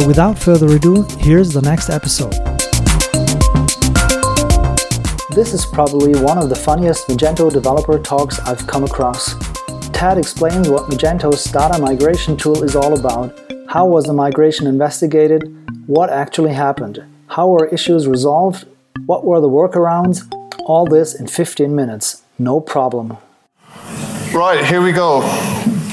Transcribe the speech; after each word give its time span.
So, 0.00 0.06
without 0.06 0.38
further 0.38 0.74
ado, 0.74 1.02
here's 1.18 1.52
the 1.52 1.60
next 1.60 1.90
episode. 1.90 2.32
This 5.34 5.52
is 5.52 5.66
probably 5.66 6.18
one 6.18 6.38
of 6.38 6.48
the 6.48 6.56
funniest 6.56 7.06
Magento 7.08 7.52
developer 7.52 7.98
talks 7.98 8.38
I've 8.38 8.66
come 8.66 8.84
across. 8.84 9.34
Tad 9.90 10.16
explains 10.16 10.70
what 10.70 10.88
Magento's 10.88 11.44
data 11.44 11.78
migration 11.78 12.34
tool 12.34 12.62
is 12.62 12.74
all 12.74 12.98
about, 12.98 13.38
how 13.68 13.84
was 13.84 14.06
the 14.06 14.14
migration 14.14 14.66
investigated, 14.66 15.42
what 15.86 16.08
actually 16.08 16.54
happened, 16.54 17.04
how 17.26 17.48
were 17.48 17.66
issues 17.66 18.08
resolved, 18.08 18.66
what 19.04 19.26
were 19.26 19.40
the 19.40 19.50
workarounds, 19.50 20.22
all 20.64 20.86
this 20.86 21.14
in 21.14 21.26
15 21.26 21.74
minutes. 21.74 22.22
No 22.38 22.58
problem. 22.58 23.18
Right, 24.32 24.64
here 24.64 24.80
we 24.80 24.92
go. 24.92 25.20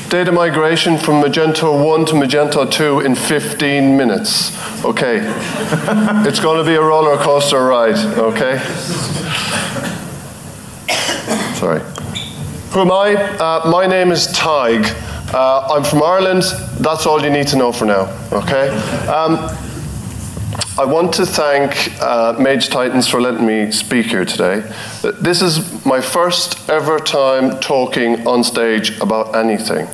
Data 0.09 0.31
migration 0.31 0.97
from 0.97 1.21
Magento 1.21 1.83
1 1.85 2.05
to 2.05 2.13
Magento 2.13 2.71
2 2.71 3.01
in 3.01 3.13
15 3.13 3.97
minutes. 3.97 4.55
Okay. 4.85 5.19
it's 6.25 6.39
going 6.39 6.57
to 6.57 6.63
be 6.63 6.75
a 6.75 6.81
roller 6.81 7.17
coaster 7.17 7.61
ride, 7.65 7.97
okay? 8.17 8.57
Sorry. 11.55 11.81
Who 12.71 12.79
am 12.79 12.91
I? 12.93 13.15
Uh, 13.15 13.69
my 13.69 13.85
name 13.85 14.11
is 14.11 14.27
Tig. 14.27 14.85
Uh, 15.33 15.67
I'm 15.71 15.83
from 15.83 16.01
Ireland. 16.01 16.43
That's 16.79 17.05
all 17.05 17.21
you 17.21 17.29
need 17.29 17.47
to 17.47 17.57
know 17.57 17.73
for 17.73 17.83
now, 17.83 18.07
okay? 18.31 18.69
Um, 19.09 19.49
I 20.79 20.85
want 20.85 21.11
to 21.15 21.25
thank 21.25 21.99
uh, 21.99 22.35
Mage 22.39 22.69
Titans 22.69 23.07
for 23.07 23.19
letting 23.19 23.47
me 23.47 23.71
speak 23.71 24.05
here 24.05 24.25
today. 24.25 24.59
This 25.19 25.41
is 25.41 25.83
my 25.83 25.99
first 25.99 26.69
ever 26.69 26.99
time 26.99 27.59
talking 27.59 28.27
on 28.27 28.43
stage 28.43 28.95
about 28.99 29.35
anything. 29.35 29.87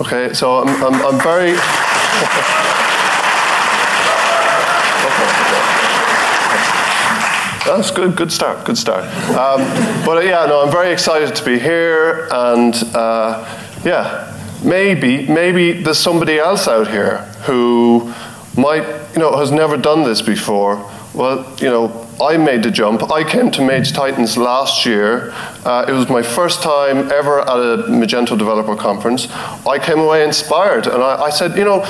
Okay, 0.00 0.32
so 0.32 0.60
I'm, 0.60 0.68
I'm, 0.82 0.94
I'm 1.04 1.20
very. 1.20 1.52
That's 7.66 7.90
good. 7.90 8.16
Good 8.16 8.32
start. 8.32 8.64
Good 8.64 8.78
start. 8.78 9.04
Um, 9.36 9.60
but 10.06 10.16
uh, 10.16 10.20
yeah, 10.20 10.46
no, 10.46 10.62
I'm 10.62 10.72
very 10.72 10.94
excited 10.94 11.36
to 11.36 11.44
be 11.44 11.58
here, 11.58 12.26
and 12.32 12.74
uh, 12.94 13.44
yeah, 13.84 14.34
maybe 14.64 15.26
maybe 15.26 15.72
there's 15.72 15.98
somebody 15.98 16.38
else 16.38 16.68
out 16.68 16.88
here 16.88 17.18
who 17.44 18.14
might 18.56 18.86
you 19.14 19.20
know 19.20 19.36
has 19.36 19.50
never 19.50 19.76
done 19.76 20.04
this 20.04 20.22
before, 20.22 20.88
well, 21.14 21.54
you 21.58 21.68
know, 21.68 22.08
I 22.22 22.38
made 22.38 22.62
the 22.62 22.70
jump. 22.70 23.10
I 23.10 23.22
came 23.22 23.50
to 23.50 23.62
Mage 23.62 23.92
Titans 23.92 24.38
last 24.38 24.86
year. 24.86 25.30
Uh, 25.64 25.84
it 25.86 25.92
was 25.92 26.08
my 26.08 26.22
first 26.22 26.62
time 26.62 27.12
ever 27.12 27.40
at 27.40 27.48
a 27.48 27.84
Magento 27.88 28.38
developer 28.38 28.74
conference. 28.76 29.30
I 29.66 29.78
came 29.78 29.98
away 29.98 30.24
inspired, 30.24 30.86
and 30.86 31.02
I, 31.02 31.24
I 31.24 31.30
said, 31.30 31.56
you 31.56 31.64
know, 31.64 31.82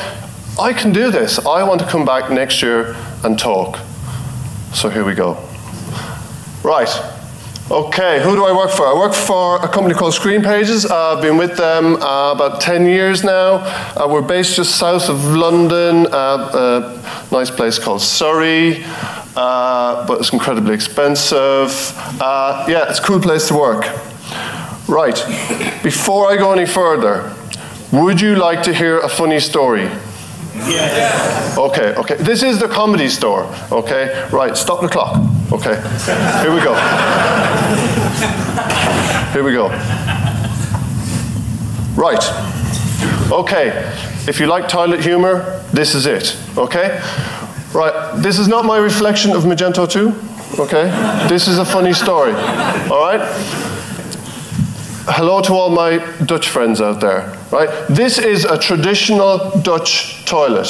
I 0.61 0.73
can 0.73 0.93
do 0.93 1.13
this. 1.13 1.39
I 1.47 1.63
want 1.63 1.81
to 1.83 1.87
come 1.87 2.05
back 2.05 2.31
next 2.31 2.63
year 2.63 2.97
and 3.23 3.39
talk. 3.39 3.79
So 4.75 4.89
here 4.89 5.05
we 5.05 5.15
go. 5.15 5.39
Right. 6.65 6.91
Okay, 7.73 8.23
who 8.23 8.35
do 8.37 8.45
I 8.45 8.55
work 8.55 8.71
for? 8.71 8.87
I 8.87 8.93
work 8.93 9.15
for 9.15 9.57
a 9.65 9.67
company 9.67 9.95
called 9.95 10.13
Screen 10.13 10.43
Pages. 10.43 10.85
Uh, 10.85 11.15
I've 11.17 11.23
been 11.23 11.39
with 11.39 11.57
them 11.57 11.97
uh, 11.97 12.33
about 12.33 12.61
10 12.61 12.85
years 12.85 13.25
now. 13.25 13.65
Uh, 13.97 14.07
we're 14.11 14.21
based 14.21 14.57
just 14.57 14.77
south 14.77 15.09
of 15.09 15.25
London, 15.35 16.07
uh, 16.13 16.91
a 17.33 17.35
nice 17.35 17.51
place 17.51 17.79
called 17.79 18.03
Surrey, 18.03 18.85
uh, 19.37 20.07
but 20.07 20.21
it's 20.21 20.35
incredibly 20.35 20.75
expensive. 20.75 21.95
Uh, 22.21 22.67
yeah, 22.69 22.91
it's 22.91 22.99
a 22.99 23.03
cool 23.03 23.21
place 23.21 23.49
to 23.49 23.55
work. 23.55 23.87
Right, 24.87 25.17
before 25.83 26.31
I 26.31 26.37
go 26.37 26.53
any 26.53 26.67
further, 26.67 27.35
would 27.91 28.21
you 28.21 28.35
like 28.35 28.63
to 28.65 28.75
hear 28.75 28.99
a 28.99 29.09
funny 29.09 29.41
story? 29.41 29.89
Yes. 30.55 31.57
Okay, 31.57 31.95
okay. 31.95 32.17
This 32.17 32.43
is 32.43 32.61
the 32.61 32.69
comedy 32.69 33.09
store, 33.09 33.45
okay? 33.73 34.29
Right, 34.31 34.59
stop 34.59 34.83
the 34.83 34.89
clock. 34.89 35.32
Okay. 35.53 35.77
Here 36.43 36.53
we 36.53 36.61
go. 36.63 36.75
Here 39.33 39.45
we 39.45 39.53
go. 39.53 39.69
Right. 41.95 42.23
Okay. 43.31 43.69
If 44.27 44.41
you 44.41 44.47
like 44.47 44.69
toilet 44.69 45.01
humor, 45.01 45.63
this 45.73 45.95
is 45.95 46.07
it. 46.07 46.39
Okay? 46.57 47.01
Right. 47.75 48.13
This 48.17 48.39
is 48.39 48.49
not 48.49 48.65
my 48.65 48.79
reflection 48.79 49.33
of 49.33 49.45
Magento 49.45 49.87
2. 49.89 50.61
Okay? 50.63 50.85
This 51.29 51.49
is 51.49 51.59
a 51.59 51.65
funny 51.65 51.93
story. 51.93 52.33
All 52.33 53.01
right? 53.01 53.21
Hello 55.07 55.43
to 55.43 55.53
all 55.53 55.71
my 55.71 55.99
Dutch 56.25 56.49
friends 56.49 56.81
out 56.81 57.01
there. 57.01 57.37
Right? 57.51 57.69
This 57.89 58.19
is 58.19 58.45
a 58.45 58.57
traditional 58.57 59.51
Dutch 59.61 60.25
toilet. 60.25 60.69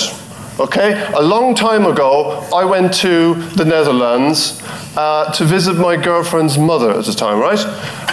Okay? 0.60 1.02
A 1.14 1.22
long 1.22 1.54
time 1.54 1.86
ago, 1.86 2.46
I 2.54 2.64
went 2.64 2.92
to 2.94 3.34
the 3.34 3.64
Netherlands 3.64 4.62
uh, 4.96 5.32
to 5.32 5.44
visit 5.44 5.74
my 5.74 5.96
girlfriend's 5.96 6.58
mother 6.58 6.90
at 6.90 7.04
the 7.04 7.12
time, 7.12 7.38
right? 7.38 7.58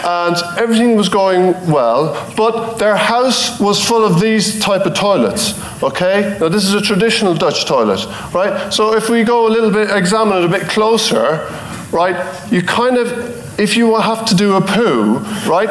And 0.06 0.36
everything 0.58 0.96
was 0.96 1.10
going 1.10 1.52
well, 1.70 2.34
but 2.38 2.78
their 2.78 2.96
house 2.96 3.60
was 3.60 3.86
full 3.86 4.06
of 4.06 4.22
these 4.22 4.60
type 4.60 4.86
of 4.86 4.94
toilets. 4.94 5.54
Okay? 5.84 6.38
Now 6.40 6.48
this 6.50 6.64
is 6.64 6.74
a 6.74 6.82
traditional 6.82 7.34
Dutch 7.34 7.66
toilet, 7.66 8.06
right? 8.34 8.72
So 8.72 8.96
if 8.96 9.10
we 9.10 9.24
go 9.24 9.48
a 9.48 9.50
little 9.50 9.72
bit, 9.72 9.90
examine 9.92 10.38
it 10.38 10.46
a 10.46 10.48
bit 10.48 10.64
closer, 10.70 11.48
right? 11.92 12.52
You 12.52 12.62
kind 12.62 12.98
of 12.98 13.39
if 13.60 13.76
you 13.76 14.00
have 14.00 14.26
to 14.26 14.36
do 14.36 14.56
a 14.56 14.62
poo, 14.62 15.18
right, 15.48 15.70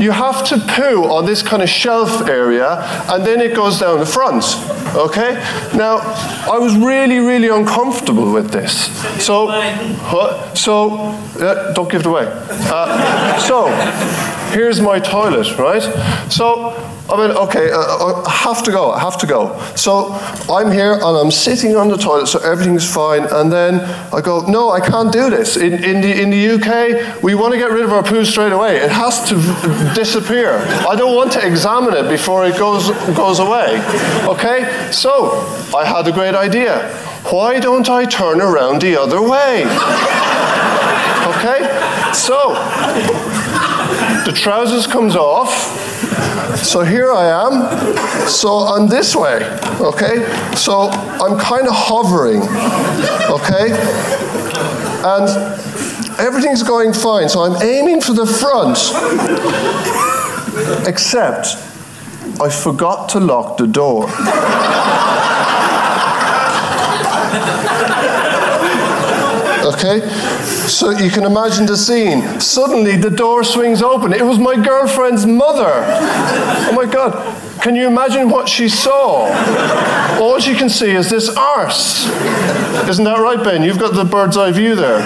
you 0.00 0.10
have 0.10 0.46
to 0.48 0.58
poo 0.58 1.04
on 1.04 1.24
this 1.24 1.42
kind 1.42 1.62
of 1.62 1.68
shelf 1.68 2.28
area 2.28 2.78
and 3.08 3.24
then 3.24 3.40
it 3.40 3.56
goes 3.56 3.80
down 3.80 3.98
the 3.98 4.06
front. 4.06 4.44
Okay? 4.94 5.34
Now, 5.76 5.98
I 6.50 6.58
was 6.58 6.76
really, 6.76 7.18
really 7.18 7.48
uncomfortable 7.48 8.32
with 8.32 8.50
this. 8.50 8.88
So, 9.24 9.48
so 10.54 10.90
uh, 11.40 11.72
don't 11.72 11.90
give 11.90 12.00
it 12.00 12.06
away. 12.06 12.26
Uh, 12.28 13.38
so, 13.38 13.68
here's 14.52 14.80
my 14.80 14.98
toilet, 14.98 15.58
right? 15.58 15.82
So, 16.30 16.72
I 17.10 17.16
mean, 17.16 17.34
okay, 17.34 17.70
uh, 17.70 17.78
uh, 17.78 18.22
I 18.26 18.30
have 18.30 18.62
to 18.64 18.70
go, 18.70 18.90
I 18.90 19.00
have 19.00 19.16
to 19.18 19.26
go. 19.26 19.58
So 19.76 20.12
I'm 20.50 20.70
here 20.70 20.92
and 20.92 21.16
I'm 21.16 21.30
sitting 21.30 21.74
on 21.74 21.88
the 21.88 21.96
toilet, 21.96 22.26
so 22.26 22.38
everything's 22.40 22.92
fine. 22.92 23.24
And 23.24 23.50
then 23.50 23.80
I 24.12 24.20
go, 24.20 24.44
no, 24.46 24.70
I 24.70 24.80
can't 24.80 25.10
do 25.10 25.30
this. 25.30 25.56
In, 25.56 25.72
in, 25.72 26.02
the, 26.02 26.20
in 26.20 26.28
the 26.28 26.48
UK, 26.56 27.22
we 27.22 27.34
want 27.34 27.54
to 27.54 27.58
get 27.58 27.70
rid 27.70 27.82
of 27.82 27.92
our 27.94 28.02
poo 28.02 28.26
straight 28.26 28.52
away. 28.52 28.76
It 28.76 28.90
has 28.90 29.26
to 29.30 29.36
disappear. 29.94 30.58
I 30.86 30.96
don't 30.96 31.16
want 31.16 31.32
to 31.32 31.46
examine 31.46 31.94
it 31.94 32.10
before 32.10 32.44
it 32.44 32.58
goes, 32.58 32.90
goes 33.16 33.38
away. 33.38 33.80
Okay? 34.28 34.90
So 34.92 35.30
I 35.74 35.86
had 35.86 36.06
a 36.06 36.12
great 36.12 36.34
idea. 36.34 36.90
Why 37.30 37.58
don't 37.58 37.88
I 37.88 38.04
turn 38.04 38.42
around 38.42 38.82
the 38.82 39.00
other 39.00 39.22
way? 39.22 39.64
Okay? 41.32 42.12
So 42.12 42.52
the 44.26 44.32
trousers 44.34 44.86
comes 44.86 45.16
off 45.16 45.88
so 46.62 46.82
here 46.82 47.10
I 47.12 47.26
am. 47.46 48.28
So 48.28 48.58
I'm 48.58 48.88
this 48.88 49.14
way, 49.16 49.42
okay? 49.80 50.26
So 50.54 50.90
I'm 50.90 51.38
kind 51.38 51.66
of 51.66 51.74
hovering, 51.74 52.42
okay? 53.30 53.72
And 55.04 55.28
everything's 56.18 56.62
going 56.62 56.92
fine. 56.92 57.28
So 57.28 57.40
I'm 57.40 57.62
aiming 57.62 58.00
for 58.00 58.12
the 58.12 58.26
front. 58.26 58.78
Except 60.86 61.56
I 62.40 62.48
forgot 62.50 63.08
to 63.10 63.20
lock 63.20 63.56
the 63.56 63.66
door. 63.66 64.06
Okay? 69.78 70.00
So 70.66 70.90
you 70.90 71.08
can 71.08 71.24
imagine 71.24 71.66
the 71.66 71.76
scene. 71.76 72.40
Suddenly 72.40 72.96
the 72.96 73.10
door 73.10 73.44
swings 73.44 73.80
open. 73.80 74.12
It 74.12 74.24
was 74.24 74.38
my 74.38 74.56
girlfriend's 74.56 75.24
mother. 75.24 75.70
Oh 75.70 76.72
my 76.74 76.84
God. 76.84 77.14
Can 77.62 77.76
you 77.76 77.86
imagine 77.86 78.28
what 78.28 78.48
she 78.48 78.68
saw? 78.68 79.28
All 80.20 80.40
she 80.40 80.54
can 80.54 80.68
see 80.68 80.90
is 80.90 81.10
this 81.10 81.28
arse. 81.36 82.06
Isn't 82.88 83.04
that 83.04 83.18
right, 83.20 83.42
Ben? 83.42 83.62
You've 83.62 83.78
got 83.78 83.94
the 83.94 84.04
bird's 84.04 84.36
eye 84.36 84.50
view 84.50 84.74
there. 84.74 84.98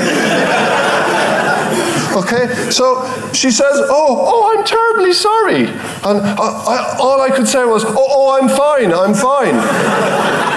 Okay, 2.14 2.70
so 2.70 3.08
she 3.32 3.50
says, 3.50 3.72
"Oh, 3.72 4.16
oh, 4.20 4.54
I'm 4.54 4.64
terribly 4.66 5.14
sorry," 5.14 5.64
and 5.64 6.20
I, 6.20 6.46
I, 6.46 6.96
all 7.00 7.22
I 7.22 7.30
could 7.30 7.48
say 7.48 7.64
was, 7.64 7.86
"Oh, 7.86 7.96
oh, 7.96 8.38
I'm 8.38 8.50
fine, 8.50 8.92
I'm 8.92 9.14
fine." 9.14 10.51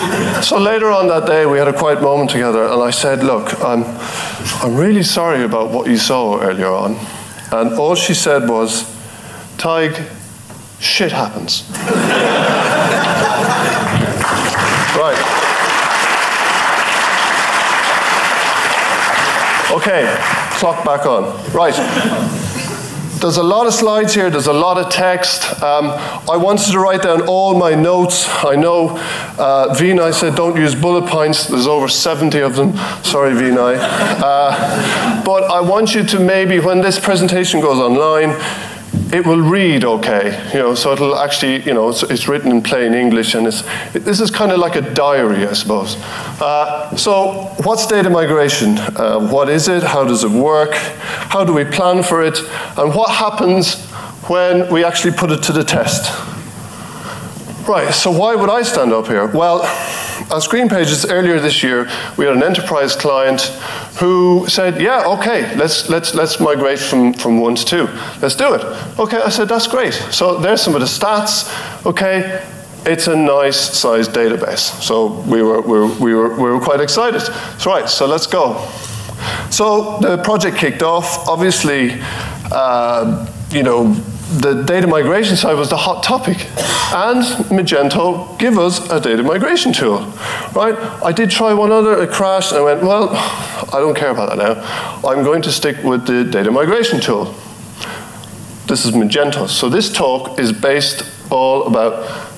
So 0.42 0.58
later 0.58 0.90
on 0.90 1.08
that 1.08 1.26
day, 1.26 1.44
we 1.44 1.58
had 1.58 1.68
a 1.68 1.72
quiet 1.72 2.00
moment 2.00 2.30
together, 2.30 2.64
and 2.64 2.82
I 2.82 2.90
said, 2.90 3.22
Look, 3.22 3.62
I'm, 3.62 3.84
I'm 4.62 4.74
really 4.74 5.02
sorry 5.02 5.44
about 5.44 5.70
what 5.70 5.86
you 5.86 5.98
saw 5.98 6.40
earlier 6.40 6.68
on. 6.68 6.96
And 7.52 7.74
all 7.74 7.94
she 7.94 8.14
said 8.14 8.48
was, 8.48 8.84
Tig, 9.58 10.00
shit 10.78 11.12
happens. 11.12 11.68
right. 14.96 15.18
Okay, 19.72 20.16
clock 20.58 20.84
back 20.84 21.04
on. 21.06 21.24
Right. 21.52 22.49
There's 23.20 23.36
a 23.36 23.42
lot 23.42 23.66
of 23.66 23.74
slides 23.74 24.14
here, 24.14 24.30
there's 24.30 24.46
a 24.46 24.52
lot 24.52 24.78
of 24.78 24.90
text. 24.90 25.44
Um, 25.62 25.90
I 26.28 26.38
wanted 26.38 26.72
to 26.72 26.78
write 26.78 27.02
down 27.02 27.28
all 27.28 27.54
my 27.54 27.74
notes. 27.74 28.26
I 28.42 28.56
know 28.56 28.96
uh, 29.38 29.74
Vinai 29.74 30.14
said 30.14 30.34
don't 30.36 30.56
use 30.56 30.74
bullet 30.74 31.06
points, 31.06 31.46
there's 31.46 31.66
over 31.66 31.86
70 31.86 32.38
of 32.40 32.56
them. 32.56 32.74
Sorry, 33.04 33.32
Vinai. 33.32 33.76
Uh, 33.78 35.22
but 35.22 35.44
I 35.50 35.60
want 35.60 35.94
you 35.94 36.02
to 36.02 36.18
maybe, 36.18 36.60
when 36.60 36.80
this 36.80 36.98
presentation 36.98 37.60
goes 37.60 37.78
online, 37.78 38.30
it 39.12 39.26
will 39.26 39.40
read 39.40 39.84
okay, 39.84 40.50
you 40.52 40.58
know, 40.58 40.74
so 40.74 40.92
it'll 40.92 41.16
actually, 41.16 41.62
you 41.62 41.74
know, 41.74 41.88
it's, 41.88 42.02
it's 42.04 42.28
written 42.28 42.50
in 42.50 42.62
plain 42.62 42.94
English 42.94 43.34
and 43.34 43.46
it's, 43.46 43.62
it, 43.94 44.00
this 44.00 44.20
is 44.20 44.30
kind 44.30 44.52
of 44.52 44.58
like 44.58 44.76
a 44.76 44.94
diary, 44.94 45.46
I 45.46 45.52
suppose. 45.52 45.96
Uh, 46.40 46.96
so 46.96 47.52
what's 47.64 47.86
data 47.86 48.10
migration? 48.10 48.78
Uh, 48.78 49.28
what 49.30 49.48
is 49.48 49.68
it? 49.68 49.82
How 49.82 50.04
does 50.04 50.24
it 50.24 50.30
work? 50.30 50.74
How 50.74 51.44
do 51.44 51.52
we 51.52 51.64
plan 51.64 52.02
for 52.02 52.22
it? 52.22 52.38
And 52.76 52.94
what 52.94 53.10
happens 53.10 53.84
when 54.28 54.72
we 54.72 54.84
actually 54.84 55.12
put 55.14 55.30
it 55.30 55.42
to 55.44 55.52
the 55.52 55.64
test? 55.64 56.10
Right, 57.68 57.92
so 57.92 58.10
why 58.10 58.34
would 58.34 58.50
I 58.50 58.62
stand 58.62 58.92
up 58.92 59.06
here? 59.06 59.26
Well, 59.26 59.60
on 60.30 60.40
Screen 60.40 60.68
Pages 60.68 61.04
earlier 61.04 61.40
this 61.40 61.62
year, 61.62 61.88
we 62.16 62.24
had 62.24 62.36
an 62.36 62.42
enterprise 62.42 62.94
client 62.94 63.42
who 63.98 64.46
said, 64.48 64.80
yeah, 64.80 65.04
okay, 65.06 65.54
let's, 65.56 65.88
let's, 65.88 66.14
let's 66.14 66.40
migrate 66.40 66.78
from, 66.78 67.12
from 67.12 67.40
one 67.40 67.54
to 67.54 67.64
two. 67.64 67.86
Let's 68.22 68.36
do 68.36 68.54
it. 68.54 68.64
Okay, 68.98 69.18
I 69.18 69.28
said, 69.28 69.48
that's 69.48 69.66
great. 69.66 69.92
So 69.92 70.38
there's 70.38 70.62
some 70.62 70.74
of 70.74 70.80
the 70.80 70.86
stats. 70.86 71.84
Okay, 71.84 72.44
it's 72.86 73.08
a 73.08 73.16
nice 73.16 73.58
sized 73.58 74.12
database. 74.12 74.80
So 74.82 75.20
we 75.22 75.42
were, 75.42 75.60
we 75.60 75.78
were, 75.78 75.94
we 75.98 76.14
were, 76.14 76.34
we 76.34 76.50
were 76.50 76.60
quite 76.60 76.80
excited. 76.80 77.20
That's 77.20 77.66
right, 77.66 77.88
so 77.88 78.06
let's 78.06 78.26
go. 78.26 78.66
So 79.50 79.98
the 80.00 80.18
project 80.22 80.56
kicked 80.56 80.82
off. 80.82 81.28
Obviously, 81.28 82.00
uh, 82.52 83.26
you 83.50 83.62
know, 83.62 83.94
the 84.38 84.62
data 84.62 84.86
migration 84.86 85.36
side 85.36 85.54
was 85.54 85.70
the 85.70 85.76
hot 85.76 86.04
topic. 86.04 86.38
And 86.94 87.22
Magento 87.50 88.38
give 88.38 88.58
us 88.58 88.88
a 88.90 89.00
data 89.00 89.22
migration 89.22 89.72
tool, 89.72 90.00
right? 90.54 90.76
I 91.02 91.10
did 91.12 91.30
try 91.30 91.52
one 91.52 91.72
other, 91.72 92.00
it 92.00 92.10
crashed, 92.10 92.52
and 92.52 92.60
I 92.60 92.62
went, 92.62 92.82
well, 92.82 93.10
I 93.10 93.78
don't 93.80 93.96
care 93.96 94.10
about 94.10 94.30
that 94.30 94.38
now. 94.38 95.08
I'm 95.08 95.24
going 95.24 95.42
to 95.42 95.52
stick 95.52 95.82
with 95.82 96.06
the 96.06 96.24
data 96.24 96.50
migration 96.50 97.00
tool. 97.00 97.34
This 98.66 98.84
is 98.84 98.92
Magento. 98.92 99.48
So 99.48 99.68
this 99.68 99.92
talk 99.92 100.38
is 100.38 100.52
based 100.52 101.04
all 101.32 101.66
about 101.66 101.94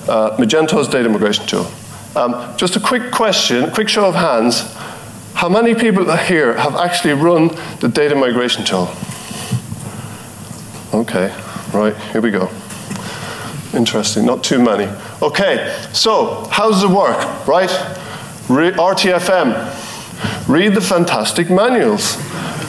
uh, 0.08 0.37
Magento's 0.38 0.88
data 0.88 1.11
migration 1.11 1.46
tool. 1.46 1.70
Um, 2.16 2.56
just 2.56 2.75
a 2.76 2.80
quick 2.80 3.11
question, 3.11 3.70
quick 3.70 3.88
show 3.88 4.06
of 4.06 4.14
hands. 4.14 4.62
How 5.34 5.49
many 5.49 5.75
people 5.75 6.11
here 6.16 6.54
have 6.56 6.75
actually 6.76 7.14
run 7.14 7.49
the 7.80 7.88
data 7.88 8.14
migration 8.14 8.64
tool? 8.64 8.90
Okay, 10.94 11.34
right, 11.80 11.96
here 12.12 12.20
we 12.20 12.30
go. 12.30 12.50
Interesting, 13.74 14.26
not 14.26 14.44
too 14.44 14.62
many. 14.62 14.84
Okay, 15.22 15.74
so 15.92 16.46
how 16.50 16.70
does 16.70 16.84
it 16.84 16.90
work, 16.90 17.46
right? 17.46 17.70
Re 18.48 18.72
RTFM, 18.72 20.48
read 20.48 20.74
the 20.74 20.80
fantastic 20.80 21.48
manuals. 21.50 22.16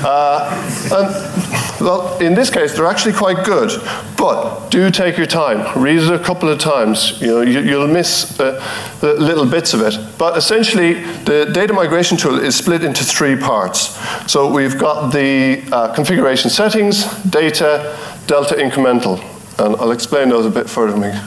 Uh, 0.05 0.50
and 0.91 1.83
well, 1.83 2.17
in 2.19 2.33
this 2.33 2.50
case, 2.50 2.75
they're 2.75 2.88
actually 2.88 3.13
quite 3.13 3.45
good, 3.45 3.72
but 4.17 4.69
do 4.69 4.89
take 4.89 5.17
your 5.17 5.25
time. 5.25 5.81
Read 5.81 6.00
it 6.00 6.10
a 6.10 6.19
couple 6.19 6.48
of 6.48 6.60
times. 6.60 7.19
You 7.22 7.27
know, 7.27 7.41
you, 7.41 7.77
will 7.77 7.88
miss 7.88 8.39
uh, 8.39 8.63
the 9.01 9.13
little 9.15 9.45
bits 9.45 9.74
of 9.74 9.81
it. 9.81 9.98
But 10.17 10.38
essentially, 10.38 11.03
the 11.25 11.50
data 11.53 11.74
migration 11.74 12.17
tool 12.17 12.39
is 12.39 12.55
split 12.55 12.83
into 12.83 13.03
three 13.03 13.36
parts. 13.36 13.98
So 14.31 14.51
we've 14.51 14.77
got 14.77 15.12
the 15.12 15.63
uh, 15.72 15.93
configuration 15.93 16.50
settings, 16.50 17.05
data, 17.24 17.98
delta 18.27 18.56
incremental, 18.56 19.20
and 19.60 19.75
I'll 19.77 19.92
explain 19.92 20.30
those 20.30 20.46
a 20.46 20.50
bit 20.50 20.70
further 20.70 20.94
when 20.98 21.12
we, 21.12 21.18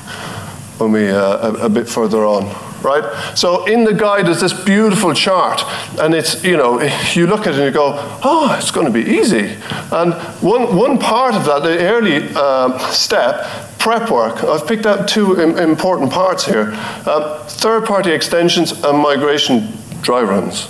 when 0.79 0.93
we 0.93 1.11
uh, 1.11 1.53
a, 1.53 1.67
a 1.67 1.69
bit 1.69 1.89
further 1.89 2.25
on 2.25 2.45
right? 2.87 3.37
So 3.37 3.65
in 3.67 3.85
the 3.85 3.93
guide 3.93 4.29
is 4.29 4.41
this 4.41 4.53
beautiful 4.53 5.13
chart, 5.13 5.63
and 5.99 6.15
it's, 6.15 6.43
you 6.45 6.57
know, 6.57 6.81
you 7.15 7.27
look 7.27 7.41
at 7.41 7.55
it 7.55 7.57
and 7.57 7.65
you 7.65 7.71
go, 7.71 7.95
oh, 8.23 8.55
it's 8.59 8.71
going 8.71 8.87
to 8.87 8.93
be 8.93 9.11
easy. 9.19 9.57
And 9.91 10.15
one, 10.41 10.77
one 10.77 10.99
part 10.99 11.35
of 11.35 11.45
that, 11.47 11.63
the 11.63 11.79
early 11.81 12.35
um, 12.35 12.79
step, 12.93 13.47
prep 13.79 14.11
work, 14.11 14.45
I've 14.45 14.67
picked 14.67 14.87
out 14.87 15.09
two 15.09 15.41
Im 15.41 15.59
important 15.59 16.13
parts 16.13 16.47
here. 16.47 16.73
Um, 17.07 17.41
third-party 17.47 18.11
extensions 18.11 18.73
and 18.85 18.99
migration 18.99 19.73
dry 20.07 20.23
runs. 20.23 20.69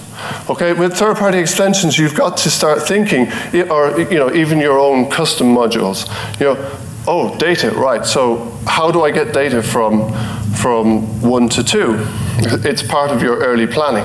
Okay, 0.49 0.73
with 0.73 0.95
third-party 0.95 1.39
extensions, 1.39 1.99
you've 1.99 2.15
got 2.15 2.39
to 2.39 2.51
start 2.51 2.83
thinking, 2.83 3.31
or 3.71 4.01
you 4.01 4.19
know, 4.19 4.33
even 4.33 4.59
your 4.59 4.79
own 4.79 5.11
custom 5.11 5.55
modules. 5.55 6.09
You 6.41 6.47
know, 6.47 6.79
oh, 7.07 7.37
data, 7.39 7.71
right. 7.71 8.05
So 8.05 8.51
how 8.67 8.91
do 8.91 9.03
I 9.03 9.11
get 9.11 9.35
data 9.35 9.63
from 9.63 10.11
from 10.57 11.21
one 11.21 11.49
to 11.51 11.63
two? 11.63 12.07
It's 12.39 12.83
part 12.83 13.11
of 13.11 13.23
your 13.23 13.39
early 13.39 13.67
planning. 13.67 14.05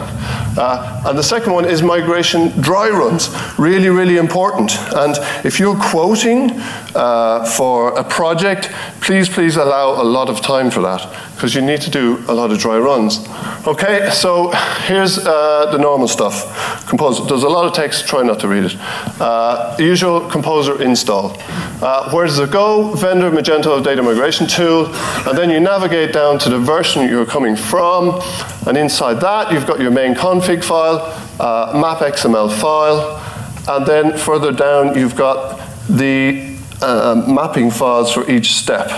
Uh, 0.58 1.03
and 1.05 1.17
the 1.17 1.24
second 1.24 1.53
one 1.53 1.65
is 1.65 1.81
migration 1.81 2.50
dry 2.62 2.89
runs. 2.89 3.29
Really, 3.58 3.89
really 3.89 4.17
important. 4.17 4.72
And 4.93 5.15
if 5.46 5.60
you're 5.60 5.75
quoting 5.75 6.51
uh, 6.96 7.46
for 7.46 7.98
a 7.98 8.03
project, 8.03 8.70
please, 9.01 9.29
please 9.29 9.55
allow 9.55 10.01
a 10.01 10.03
lot 10.03 10.29
of 10.29 10.41
time 10.41 10.70
for 10.70 10.81
that 10.81 11.10
because 11.41 11.55
you 11.55 11.62
need 11.62 11.81
to 11.81 11.89
do 11.89 12.24
a 12.27 12.34
lot 12.34 12.51
of 12.51 12.60
dry 12.60 12.77
runs. 12.77 13.27
Okay, 13.65 14.10
so 14.12 14.51
here's 14.86 15.17
uh, 15.17 15.72
the 15.72 15.77
normal 15.77 16.08
stuff. 16.08 16.88
Composer. 16.88 17.25
There's 17.25 17.43
a 17.43 17.50
lot 17.50 17.65
of 17.65 17.74
text, 17.74 18.05
try 18.08 18.22
not 18.22 18.39
to 18.41 18.48
read 18.48 18.65
it. 18.65 18.75
Uh, 19.20 19.75
usual 19.79 20.29
composer 20.29 20.81
install. 20.81 21.36
Uh, 21.81 22.12
where 22.12 22.27
does 22.27 22.38
it 22.38 22.51
go? 22.51 22.93
Vendor 22.93 23.31
Magento 23.31 23.84
data 23.84 24.03
migration 24.03 24.46
tool. 24.46 24.86
And 25.27 25.36
then 25.36 25.50
you 25.50 25.60
navigate 25.60 26.13
down 26.13 26.38
to 26.44 26.50
the 26.50 26.60
version 26.60 27.08
you're 27.08 27.26
coming 27.26 27.56
from. 27.56 28.22
And 28.68 28.78
inside 28.78 29.16
that, 29.22 29.52
you've 29.52 29.68
got 29.68 29.80
your 29.80 29.92
main 29.92 30.16
config 30.16 30.64
file, 30.64 31.00
uh, 31.40 31.80
map 31.80 32.00
XML 32.00 32.52
file. 32.60 33.18
And 33.68 33.86
then 33.86 34.18
further 34.18 34.52
down, 34.52 34.98
you've 34.98 35.16
got 35.16 35.60
the 35.88 36.58
uh, 36.82 37.24
mapping 37.28 37.70
files 37.70 38.12
for 38.12 38.30
each 38.30 38.54
step. 38.54 38.90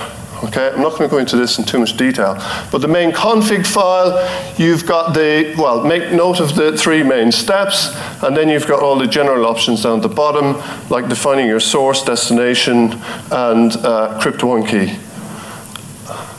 Okay, 0.46 0.72
I'm 0.74 0.82
not 0.82 0.98
going 0.98 1.04
to 1.04 1.08
go 1.08 1.20
into 1.20 1.38
this 1.38 1.58
in 1.58 1.64
too 1.64 1.80
much 1.80 1.96
detail, 1.96 2.34
but 2.70 2.80
the 2.80 2.88
main 2.88 3.14
config 3.14 3.66
file, 3.66 4.20
you've 4.58 4.86
got 4.86 5.14
the, 5.14 5.56
well, 5.58 5.86
make 5.86 6.12
note 6.12 6.42
of 6.42 6.54
the 6.56 6.78
three 6.78 7.02
main 7.02 7.32
steps, 7.32 7.96
and 8.22 8.36
then 8.36 8.50
you've 8.50 8.68
got 8.68 8.84
all 8.84 8.98
the 8.98 9.08
general 9.08 9.46
options 9.46 9.84
down 9.84 9.98
at 9.98 10.02
the 10.02 10.14
bottom, 10.14 10.62
like 10.90 11.08
defining 11.08 11.48
your 11.48 11.62
source, 11.62 12.04
destination, 12.04 12.94
and 13.32 13.78
uh, 13.78 14.20
crypto 14.20 14.48
one 14.48 14.66
key. 14.66 14.98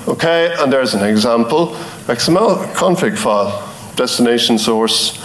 Okay, 0.07 0.55
and 0.59 0.71
there's 0.71 0.93
an 0.95 1.03
example, 1.03 1.69
XML 2.07 2.73
config 2.75 3.17
file, 3.17 3.73
destination 3.97 4.59
source, 4.59 5.19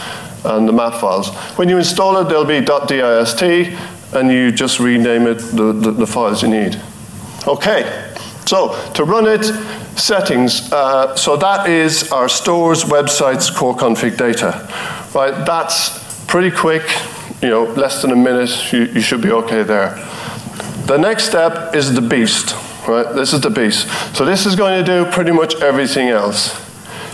and 0.46 0.68
the 0.68 0.72
map 0.72 1.02
files. 1.02 1.36
When 1.58 1.68
you 1.68 1.78
install 1.78 2.18
it, 2.18 2.30
there'll 2.30 2.46
be 2.46 2.62
.dist, 2.62 3.42
and 4.14 4.32
you 4.32 4.52
just 4.52 4.80
rename 4.80 5.28
it 5.28 5.40
the, 5.40 5.74
the, 5.74 5.92
the 5.92 6.08
files 6.08 6.42
you 6.42 6.48
need. 6.48 6.80
Okay, 7.46 8.14
so 8.46 8.74
to 8.94 9.04
run 9.04 9.28
it, 9.28 9.44
settings. 10.00 10.72
Uh, 10.72 11.14
so 11.16 11.36
that 11.36 11.70
is 11.70 12.10
our 12.12 12.30
stores, 12.30 12.86
websites, 12.86 13.54
core 13.54 13.76
config 13.76 14.18
data. 14.18 14.66
Right, 15.14 15.46
that's 15.46 16.26
pretty 16.26 16.56
quick. 16.56 16.84
You 17.42 17.50
know, 17.50 17.64
less 17.64 18.02
than 18.02 18.12
a 18.12 18.16
minute. 18.16 18.72
You, 18.72 18.86
you 18.86 19.02
should 19.02 19.22
be 19.22 19.32
okay 19.32 19.64
there. 19.64 19.96
The 20.86 20.98
next 20.98 21.26
step 21.26 21.76
is 21.76 21.94
the 21.94 22.02
beast. 22.02 22.56
Right, 22.90 23.14
this 23.14 23.34
is 23.34 23.42
the 23.42 23.52
beast. 23.52 23.88
So 24.16 24.26
this 24.26 24.48
is 24.48 24.56
going 24.56 24.84
to 24.84 24.84
do 24.84 25.12
pretty 25.12 25.32
much 25.32 25.54
everything 25.62 26.08
else. 26.08 26.58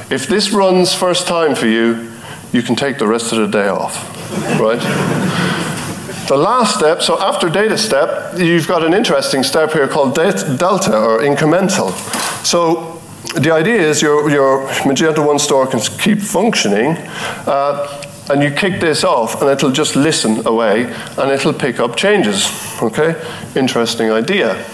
If 0.09 0.25
this 0.25 0.53
runs 0.53 0.95
first 0.95 1.27
time 1.27 1.53
for 1.53 1.67
you, 1.67 2.13
you 2.53 2.61
can 2.61 2.77
take 2.77 2.97
the 2.97 3.07
rest 3.07 3.33
of 3.33 3.39
the 3.39 3.47
day 3.47 3.67
off. 3.67 3.93
Right. 4.57 4.79
The 6.29 6.37
last 6.37 6.77
step, 6.77 7.01
so 7.01 7.21
after 7.21 7.49
data 7.49 7.77
step, 7.77 8.39
you've 8.39 8.69
got 8.69 8.85
an 8.85 8.93
interesting 8.93 9.43
step 9.43 9.73
here 9.73 9.89
called 9.89 10.15
delta 10.15 10.97
or 10.97 11.19
incremental. 11.19 11.91
So 12.45 13.01
the 13.37 13.51
idea 13.51 13.81
is 13.81 14.01
your, 14.01 14.29
your 14.29 14.67
Magento 14.85 15.27
1 15.27 15.39
store 15.39 15.67
can 15.67 15.81
keep 15.81 16.19
functioning, 16.19 16.95
uh, 17.47 18.01
and 18.29 18.41
you 18.41 18.51
kick 18.51 18.79
this 18.79 19.03
off, 19.03 19.41
and 19.41 19.51
it'll 19.51 19.71
just 19.71 19.97
listen 19.97 20.47
away, 20.47 20.85
and 21.17 21.31
it'll 21.31 21.53
pick 21.53 21.81
up 21.81 21.97
changes. 21.97 22.49
Okay? 22.81 23.21
Interesting 23.57 24.09
idea. 24.09 24.65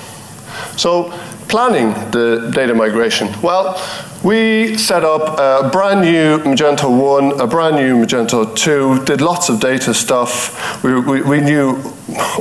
So 0.78 1.12
planning 1.48 1.94
the 2.12 2.52
data 2.54 2.74
migration? 2.74 3.30
Well, 3.42 3.76
we 4.24 4.78
set 4.78 5.04
up 5.04 5.38
a 5.38 5.70
brand 5.70 6.02
new 6.02 6.38
Magento 6.40 6.90
1, 6.90 7.42
a 7.42 7.48
brand 7.48 7.76
new 7.76 8.06
Magento 8.06 8.56
2, 8.56 9.04
did 9.06 9.20
lots 9.20 9.50
of 9.50 9.60
data 9.60 9.94
stuff. 9.94 10.84
We, 10.84 11.00
we, 11.00 11.22
we 11.22 11.42
knew 11.42 11.82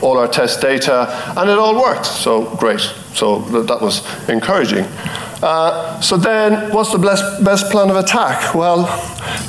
all 0.03 0.19
our 0.19 0.29
test 0.29 0.61
data, 0.61 1.09
and 1.37 1.51
it 1.51 1.59
all 1.59 1.75
worked. 1.81 2.07
So 2.07 2.55
great. 2.57 2.81
So 3.15 3.43
th 3.51 3.67
that 3.67 3.81
was 3.81 4.03
encouraging. 4.29 4.87
Uh, 5.43 6.01
so 6.01 6.17
then, 6.17 6.71
what's 6.73 6.93
the 6.93 6.99
best, 6.99 7.43
best 7.43 7.71
plan 7.71 7.89
of 7.89 7.97
attack? 7.97 8.55
Well, 8.55 8.85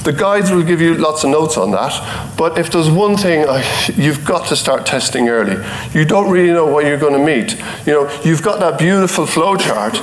the 0.03 0.13
guides 0.13 0.49
will 0.49 0.63
give 0.63 0.79
you 0.79 0.95
lots 0.95 1.23
of 1.23 1.31
notes 1.31 1.57
on 1.57 1.71
that, 1.71 2.35
but 2.37 2.57
if 2.57 2.71
there's 2.71 2.89
one 2.89 3.17
thing 3.17 3.45
I, 3.47 3.63
you've 3.95 4.23
got 4.23 4.47
to 4.47 4.55
start 4.55 4.85
testing 4.85 5.27
early. 5.27 5.63
You 5.93 6.05
don't 6.05 6.31
really 6.31 6.53
know 6.53 6.65
what 6.65 6.85
you're 6.85 6.97
going 6.97 7.13
to 7.13 7.25
meet. 7.25 7.57
You 7.85 7.93
know, 7.93 8.21
you've 8.23 8.41
got 8.41 8.59
that 8.61 8.79
beautiful 8.79 9.25
flow 9.25 9.57
chart, 9.57 9.99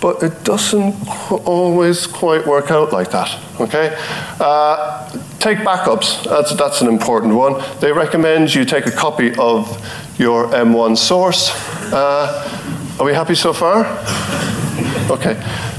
but 0.00 0.22
it 0.22 0.42
doesn't 0.42 0.94
always 1.30 2.06
quite 2.06 2.46
work 2.46 2.70
out 2.70 2.92
like 2.92 3.10
that. 3.10 3.38
Okay, 3.60 3.94
uh, 4.40 5.10
take 5.38 5.58
backups. 5.58 6.24
That's 6.24 6.54
that's 6.56 6.80
an 6.80 6.88
important 6.88 7.34
one. 7.34 7.62
They 7.80 7.92
recommend 7.92 8.54
you 8.54 8.64
take 8.64 8.86
a 8.86 8.90
copy 8.90 9.34
of 9.38 9.68
your 10.18 10.46
M1 10.48 10.96
source. 10.96 11.50
Uh, 11.92 12.96
are 12.98 13.04
we 13.04 13.12
happy 13.12 13.34
so 13.34 13.52
far? 13.52 13.84
Okay. 15.08 15.34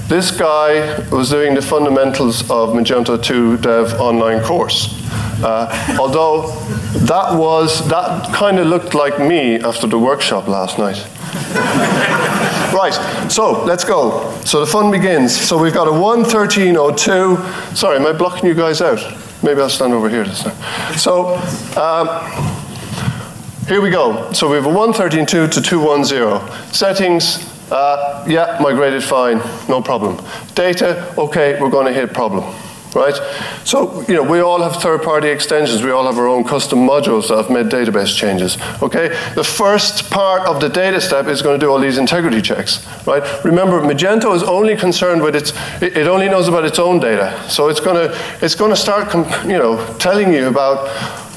This 0.08 0.32
guy 0.32 0.98
was 1.10 1.30
doing 1.30 1.54
the 1.54 1.62
fundamentals 1.62 2.42
of 2.44 2.70
Magento 2.70 3.22
2 3.22 3.58
Dev 3.58 4.00
online 4.00 4.42
course. 4.42 4.96
Uh, 5.44 5.98
although 6.00 6.48
that 7.06 7.38
was, 7.38 7.86
that 7.90 8.34
kind 8.34 8.58
of 8.58 8.68
looked 8.68 8.94
like 8.96 9.20
me 9.20 9.60
after 9.60 9.86
the 9.86 10.00
workshop 10.00 10.48
last 10.48 10.80
night. 10.80 11.06
right, 12.74 12.94
so 13.30 13.66
let's 13.66 13.84
go. 13.84 14.34
So 14.46 14.62
the 14.62 14.66
fun 14.66 14.92
begins. 14.92 15.36
So 15.36 15.58
we've 15.58 15.74
got 15.74 15.90
a 15.90 15.92
11302. 15.92 17.76
Sorry, 17.76 17.98
am 17.98 18.06
I 18.06 18.14
blocking 18.14 18.48
you 18.48 18.56
guys 18.56 18.82
out? 18.82 19.00
Maybe 19.44 19.60
I'll 19.60 19.70
stand 19.70 19.94
over 19.94 20.10
here 20.10 20.24
this 20.24 20.44
time. 20.44 20.56
So, 20.98 21.36
um, 21.76 22.08
here 23.68 23.82
we 23.82 23.90
go. 23.90 24.32
So 24.32 24.50
we 24.50 24.56
have 24.56 24.66
a 24.66 24.70
113.2 24.70 25.52
to 25.52 25.62
210. 25.62 26.74
Settings, 26.74 27.54
uh, 27.70 28.26
yeah, 28.28 28.58
migrated 28.62 29.04
fine, 29.04 29.40
no 29.68 29.82
problem. 29.82 30.24
Data, 30.56 31.14
okay, 31.18 31.60
we're 31.60 31.70
going 31.70 31.86
to 31.86 31.92
hit 31.94 32.14
problem, 32.14 32.46
right? 32.96 33.14
So, 33.66 34.06
you 34.08 34.14
know, 34.14 34.24
we 34.24 34.40
all 34.40 34.62
have 34.62 34.82
third-party 34.82 35.28
extensions. 35.28 35.84
We 35.84 35.92
all 35.92 36.06
have 36.06 36.18
our 36.18 36.28
own 36.28 36.46
custom 36.46 36.80
modules 36.80 37.28
that 37.28 37.36
have 37.36 37.50
made 37.50 37.66
database 37.66 38.16
changes, 38.16 38.58
okay? 38.82 39.10
The 39.36 39.44
first 39.44 40.10
part 40.10 40.48
of 40.48 40.62
the 40.62 40.70
data 40.70 41.02
step 41.02 41.26
is 41.26 41.42
going 41.42 41.60
to 41.60 41.66
do 41.66 41.70
all 41.70 41.80
these 41.80 41.98
integrity 41.98 42.42
checks, 42.42 42.88
right? 43.06 43.22
Remember, 43.44 43.82
Magento 43.82 44.34
is 44.34 44.44
only 44.44 44.78
concerned 44.78 45.22
with 45.22 45.36
its, 45.36 45.52
it 45.82 46.08
only 46.08 46.30
knows 46.30 46.48
about 46.48 46.64
its 46.64 46.80
own 46.80 47.02
data. 47.02 47.38
So 47.50 47.68
it's 47.68 47.82
going 47.82 48.08
to, 48.08 48.18
it's 48.42 48.56
going 48.56 48.72
to 48.72 48.78
start, 48.78 49.14
you 49.44 49.58
know, 49.58 49.94
telling 49.98 50.32
you 50.32 50.48
about 50.48 50.88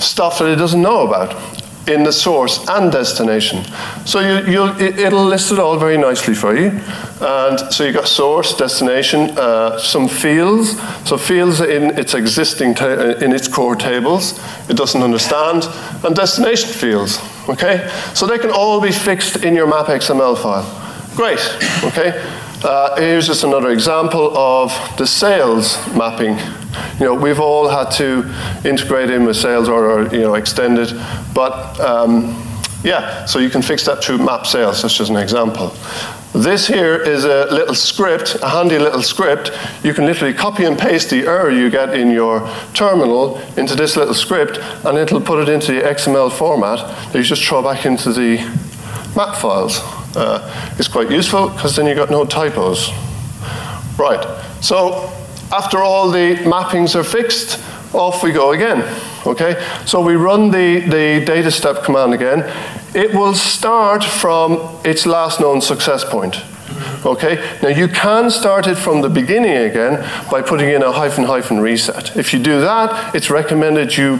stuff 0.00 0.38
that 0.38 0.48
it 0.48 0.56
doesn't 0.56 0.80
know 0.80 1.08
about. 1.08 1.59
In 1.86 2.02
the 2.04 2.12
source 2.12 2.66
and 2.68 2.92
destination. 2.92 3.64
So 4.04 4.20
you, 4.20 4.66
it, 4.78 4.98
it'll 4.98 5.24
list 5.24 5.52
it 5.52 5.58
all 5.58 5.78
very 5.78 5.96
nicely 5.96 6.34
for 6.34 6.54
you. 6.54 6.80
And 7.20 7.58
so 7.72 7.84
you've 7.84 7.94
got 7.94 8.08
source, 8.08 8.56
destination, 8.56 9.36
uh, 9.38 9.78
some 9.78 10.08
fields. 10.08 10.80
So 11.08 11.16
fields 11.16 11.60
in 11.60 11.98
its 11.98 12.14
existing, 12.14 12.70
in 12.78 13.32
its 13.32 13.48
core 13.48 13.76
tables, 13.76 14.38
it 14.68 14.76
doesn't 14.76 15.02
understand, 15.02 15.64
and 16.04 16.14
destination 16.14 16.70
fields, 16.70 17.18
okay? 17.48 17.90
So 18.14 18.26
they 18.26 18.38
can 18.38 18.50
all 18.50 18.80
be 18.80 18.92
fixed 18.92 19.44
in 19.44 19.54
your 19.54 19.66
map 19.66 19.86
XML 19.86 20.40
file. 20.40 20.66
Great, 21.16 21.40
okay? 21.84 22.22
Uh, 22.62 22.96
here's 22.96 23.26
just 23.26 23.42
another 23.42 23.70
example 23.70 24.36
of 24.36 24.72
the 24.96 25.06
sales 25.06 25.76
mapping. 25.94 26.38
You 26.98 27.06
know, 27.06 27.14
we've 27.14 27.40
all 27.40 27.68
had 27.68 27.90
to 27.92 28.24
integrate 28.68 29.10
in 29.10 29.24
with 29.24 29.36
sales 29.36 29.68
or, 29.68 29.90
or 29.90 30.14
you 30.14 30.20
know, 30.20 30.34
extend 30.34 30.78
it, 30.78 30.92
but 31.34 31.78
um, 31.80 32.46
yeah, 32.82 33.24
so 33.26 33.38
you 33.38 33.50
can 33.50 33.62
fix 33.62 33.84
that 33.86 34.02
through 34.02 34.18
map 34.18 34.46
sales, 34.46 34.82
that's 34.82 34.94
just 34.94 35.10
an 35.10 35.16
example. 35.16 35.74
This 36.32 36.68
here 36.68 36.94
is 36.94 37.24
a 37.24 37.46
little 37.50 37.74
script, 37.74 38.36
a 38.40 38.48
handy 38.48 38.78
little 38.78 39.02
script. 39.02 39.50
You 39.82 39.92
can 39.92 40.06
literally 40.06 40.32
copy 40.32 40.64
and 40.64 40.78
paste 40.78 41.10
the 41.10 41.26
error 41.26 41.50
you 41.50 41.70
get 41.70 41.92
in 41.92 42.10
your 42.12 42.48
terminal 42.72 43.38
into 43.56 43.74
this 43.74 43.96
little 43.96 44.14
script, 44.14 44.58
and 44.84 44.96
it'll 44.96 45.20
put 45.20 45.40
it 45.40 45.52
into 45.52 45.72
the 45.72 45.80
XML 45.80 46.30
format 46.30 46.78
that 47.12 47.18
you 47.18 47.24
just 47.24 47.44
throw 47.44 47.62
back 47.62 47.84
into 47.84 48.12
the 48.12 48.36
map 49.16 49.36
files. 49.36 49.80
Uh, 50.16 50.74
it's 50.78 50.88
quite 50.88 51.10
useful 51.10 51.48
because 51.50 51.74
then 51.74 51.86
you've 51.86 51.96
got 51.96 52.10
no 52.10 52.24
typos. 52.24 52.90
Right, 53.98 54.24
so 54.60 55.12
after 55.52 55.78
all 55.78 56.10
the 56.10 56.36
mappings 56.44 56.94
are 56.94 57.04
fixed, 57.04 57.62
off 57.92 58.22
we 58.22 58.32
go 58.32 58.52
again. 58.52 58.82
Okay, 59.26 59.64
so 59.84 60.00
we 60.00 60.14
run 60.14 60.50
the, 60.50 60.80
the 60.80 61.24
data 61.24 61.50
step 61.50 61.82
command 61.84 62.14
again. 62.14 62.40
It 62.94 63.14
will 63.14 63.34
start 63.34 64.04
from 64.04 64.78
its 64.84 65.06
last 65.06 65.40
known 65.40 65.60
success 65.60 66.04
point. 66.04 66.36
Okay, 67.04 67.58
now 67.62 67.68
you 67.68 67.88
can 67.88 68.30
start 68.30 68.66
it 68.66 68.76
from 68.76 69.00
the 69.00 69.08
beginning 69.08 69.56
again 69.56 70.08
by 70.30 70.40
putting 70.42 70.70
in 70.70 70.82
a 70.82 70.92
hyphen 70.92 71.24
hyphen 71.24 71.60
reset. 71.60 72.16
If 72.16 72.32
you 72.32 72.38
do 72.38 72.60
that, 72.60 73.14
it's 73.14 73.30
recommended 73.30 73.96
you 73.96 74.18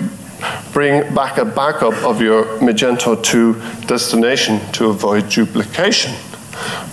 bring 0.72 1.14
back 1.14 1.38
a 1.38 1.44
backup 1.44 1.94
of 2.04 2.20
your 2.20 2.44
Magento 2.58 3.22
2 3.22 3.86
destination 3.86 4.60
to 4.72 4.86
avoid 4.86 5.28
duplication. 5.28 6.14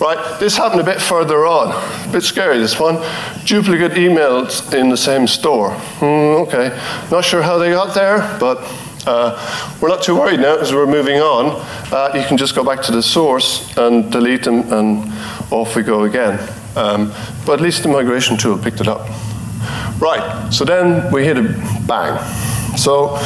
Right, 0.00 0.36
this 0.38 0.56
happened 0.56 0.80
a 0.80 0.84
bit 0.84 1.00
further 1.00 1.46
on. 1.46 1.72
A 2.08 2.12
bit 2.12 2.22
scary, 2.22 2.58
this 2.58 2.78
one. 2.78 2.96
Duplicate 3.44 3.92
emails 3.92 4.72
in 4.72 4.88
the 4.88 4.96
same 4.96 5.26
store. 5.26 5.70
Mm, 6.00 6.46
okay, 6.46 6.68
not 7.10 7.24
sure 7.24 7.42
how 7.42 7.58
they 7.58 7.70
got 7.70 7.94
there, 7.94 8.18
but 8.38 8.58
uh, 9.06 9.76
we're 9.80 9.88
not 9.88 10.02
too 10.02 10.14
worried 10.14 10.40
now 10.40 10.54
because 10.54 10.72
we're 10.72 10.86
moving 10.86 11.20
on. 11.20 11.64
Uh, 11.92 12.12
you 12.14 12.24
can 12.24 12.36
just 12.36 12.54
go 12.54 12.62
back 12.62 12.82
to 12.82 12.92
the 12.92 13.02
source 13.02 13.76
and 13.76 14.12
delete 14.12 14.44
them, 14.44 14.72
and 14.72 15.10
off 15.50 15.74
we 15.74 15.82
go 15.82 16.04
again. 16.04 16.38
Um, 16.76 17.12
but 17.44 17.54
at 17.54 17.60
least 17.60 17.82
the 17.82 17.88
migration 17.88 18.36
tool 18.36 18.58
picked 18.58 18.80
it 18.80 18.88
up. 18.88 19.08
Right, 19.98 20.50
so 20.50 20.64
then 20.64 21.10
we 21.12 21.24
hit 21.24 21.36
a 21.36 21.42
bang. 21.86 22.18
So 22.76 23.18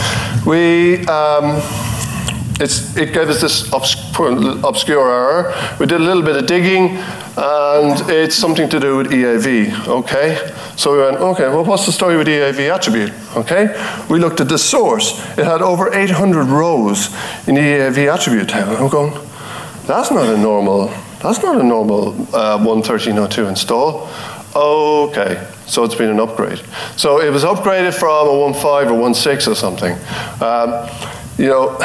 we, 0.46 1.04
um, 1.06 1.60
it 2.62 3.12
gave 3.12 3.28
us 3.28 3.40
this 3.40 3.72
obscure, 3.72 4.58
obscure 4.64 5.10
error. 5.10 5.76
We 5.80 5.86
did 5.86 6.00
a 6.00 6.04
little 6.04 6.22
bit 6.22 6.36
of 6.36 6.46
digging, 6.46 6.96
and 7.36 8.10
it's 8.10 8.36
something 8.36 8.68
to 8.68 8.78
do 8.78 8.96
with 8.98 9.10
EAV, 9.10 9.88
okay? 9.88 10.52
So 10.76 10.92
we 10.92 10.98
went, 10.98 11.16
okay, 11.16 11.48
well, 11.48 11.64
what's 11.64 11.86
the 11.86 11.92
story 11.92 12.16
with 12.16 12.28
EAV 12.28 12.72
attribute, 12.72 13.12
okay? 13.36 13.74
We 14.08 14.18
looked 14.18 14.40
at 14.40 14.48
the 14.48 14.58
source. 14.58 15.18
It 15.36 15.44
had 15.44 15.62
over 15.62 15.92
800 15.92 16.44
rows 16.44 17.08
in 17.48 17.56
the 17.56 17.60
EAV 17.60 18.14
attribute 18.14 18.48
table. 18.48 18.76
I'm 18.76 18.88
going, 18.88 19.12
that's 19.86 20.10
not 20.10 20.28
a 20.28 20.36
normal, 20.36 20.88
that's 21.20 21.42
not 21.42 21.60
a 21.60 21.64
normal 21.64 22.12
uh, 22.34 22.58
11302 22.58 23.46
install. 23.46 24.08
Okay, 24.54 25.48
so 25.66 25.82
it's 25.82 25.94
been 25.94 26.10
an 26.10 26.20
upgrade. 26.20 26.60
So 26.96 27.20
it 27.22 27.30
was 27.30 27.42
upgraded 27.42 27.94
from 27.94 28.28
a 28.28 28.30
1.5 28.30 28.90
or 28.90 29.10
1.6 29.10 29.50
or 29.50 29.54
something. 29.54 29.92
Um, 30.42 31.21
you 31.42 31.48
know, 31.48 31.76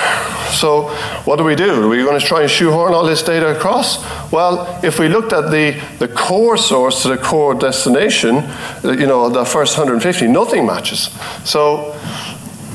so 0.52 0.90
what 1.26 1.38
do 1.38 1.44
we 1.44 1.56
do? 1.56 1.84
Are 1.84 1.88
we 1.88 2.04
going 2.04 2.20
to 2.20 2.26
try 2.26 2.44
and 2.44 2.50
shoehorn 2.50 2.94
all 2.94 3.04
this 3.04 3.24
data 3.24 3.58
across? 3.58 3.98
Well, 4.32 4.80
if 4.84 5.00
we 5.00 5.08
looked 5.10 5.34
at 5.34 5.50
the, 5.50 5.82
the 5.98 6.08
core 6.08 6.58
source 6.58 7.02
to 7.02 7.08
the 7.08 7.18
core 7.18 7.56
destination, 7.56 8.36
uh, 8.36 8.96
you 8.98 9.08
know, 9.08 9.30
the 9.30 9.44
first 9.44 9.76
150, 9.76 10.28
nothing 10.28 10.68
matches. 10.68 11.10
So, 11.44 12.00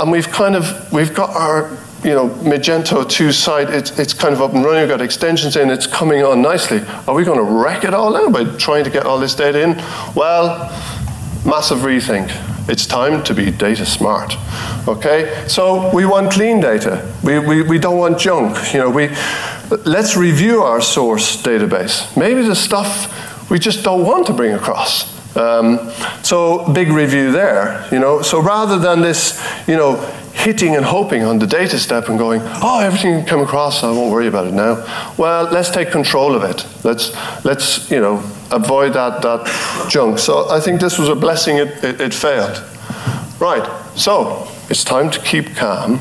and 0.00 0.10
we've 0.10 0.28
kind 0.28 0.56
of, 0.56 0.92
we've 0.92 1.14
got 1.14 1.30
our 1.30 1.70
you 2.02 2.16
know, 2.16 2.28
Magento 2.28 3.08
2 3.08 3.30
site, 3.30 3.70
it's, 3.70 3.96
it's 3.96 4.12
kind 4.12 4.34
of 4.34 4.42
up 4.42 4.52
and 4.52 4.64
running, 4.64 4.80
we've 4.80 4.88
got 4.88 5.00
extensions 5.00 5.54
in, 5.54 5.70
it's 5.70 5.86
coming 5.86 6.24
on 6.24 6.42
nicely. 6.42 6.80
Are 7.06 7.14
we 7.14 7.22
going 7.22 7.38
to 7.38 7.44
wreck 7.44 7.84
it 7.84 7.94
all 7.94 8.12
now 8.12 8.28
by 8.28 8.56
trying 8.56 8.82
to 8.82 8.90
get 8.90 9.06
all 9.06 9.20
this 9.20 9.36
data 9.36 9.62
in? 9.62 9.76
Well, 10.16 10.68
massive 11.46 11.78
rethink. 11.78 12.51
It's 12.68 12.86
time 12.86 13.22
to 13.24 13.34
be 13.34 13.50
data 13.50 13.84
smart. 13.84 14.36
Okay? 14.86 15.44
So 15.48 15.92
we 15.94 16.06
want 16.06 16.32
clean 16.32 16.60
data. 16.60 17.12
We, 17.22 17.38
we, 17.38 17.62
we 17.62 17.78
don't 17.78 17.98
want 17.98 18.18
junk. 18.18 18.72
You 18.72 18.80
know, 18.80 18.90
we, 18.90 19.08
let's 19.84 20.16
review 20.16 20.62
our 20.62 20.80
source 20.80 21.42
database. 21.42 22.16
Maybe 22.16 22.42
the 22.42 22.54
stuff 22.54 23.50
we 23.50 23.58
just 23.58 23.84
don't 23.84 24.06
want 24.06 24.26
to 24.28 24.32
bring 24.32 24.52
across. 24.52 25.10
Um, 25.36 25.90
so 26.22 26.70
big 26.72 26.88
review 26.88 27.32
there, 27.32 27.86
you 27.90 27.98
know. 27.98 28.22
So 28.22 28.40
rather 28.40 28.78
than 28.78 29.00
this, 29.00 29.42
you 29.66 29.76
know, 29.76 29.96
hitting 30.34 30.76
and 30.76 30.84
hoping 30.84 31.24
on 31.24 31.38
the 31.38 31.46
data 31.46 31.78
step 31.78 32.08
and 32.08 32.18
going, 32.18 32.40
oh, 32.44 32.80
everything 32.80 33.24
come 33.24 33.40
across, 33.40 33.82
I 33.82 33.90
won't 33.90 34.12
worry 34.12 34.26
about 34.26 34.46
it 34.46 34.54
now. 34.54 34.84
Well, 35.16 35.44
let's 35.50 35.70
take 35.70 35.90
control 35.90 36.34
of 36.34 36.44
it. 36.44 36.66
Let's, 36.84 37.14
let's 37.44 37.90
you 37.90 38.00
know, 38.00 38.22
avoid 38.52 38.92
that, 38.92 39.22
that 39.22 39.88
junk. 39.90 40.18
So 40.18 40.48
I 40.50 40.60
think 40.60 40.80
this 40.80 40.98
was 40.98 41.08
a 41.08 41.16
blessing 41.16 41.56
it, 41.56 41.82
it, 41.82 42.00
it 42.00 42.14
failed. 42.14 42.62
Right, 43.40 43.68
so 43.96 44.48
it's 44.68 44.84
time 44.84 45.10
to 45.10 45.20
keep 45.20 45.56
calm 45.56 46.00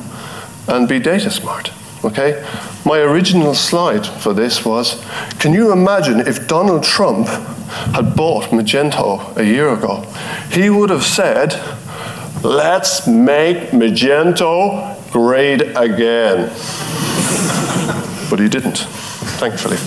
and 0.68 0.88
be 0.88 1.00
data 1.00 1.32
smart. 1.32 1.72
Okay? 2.04 2.46
My 2.86 3.00
original 3.00 3.54
slide 3.54 4.06
for 4.06 4.34
this 4.34 4.66
was 4.66 5.04
can 5.40 5.54
you 5.54 5.72
imagine 5.72 6.20
if 6.20 6.48
Donald 6.48 6.84
Trump 6.84 7.28
had 7.96 8.16
bought 8.16 8.46
Magento 8.46 9.36
a 9.38 9.46
year 9.46 9.74
ago? 9.74 10.02
He 10.52 10.70
would 10.70 10.90
have 10.90 11.04
said, 11.04 11.54
let's 12.44 13.08
make 13.08 13.70
Magento 13.70 15.12
great 15.12 15.62
again. 15.76 16.50
But 18.30 18.40
he 18.40 18.48
didn't, 18.48 18.78
thankfully. 19.40 19.78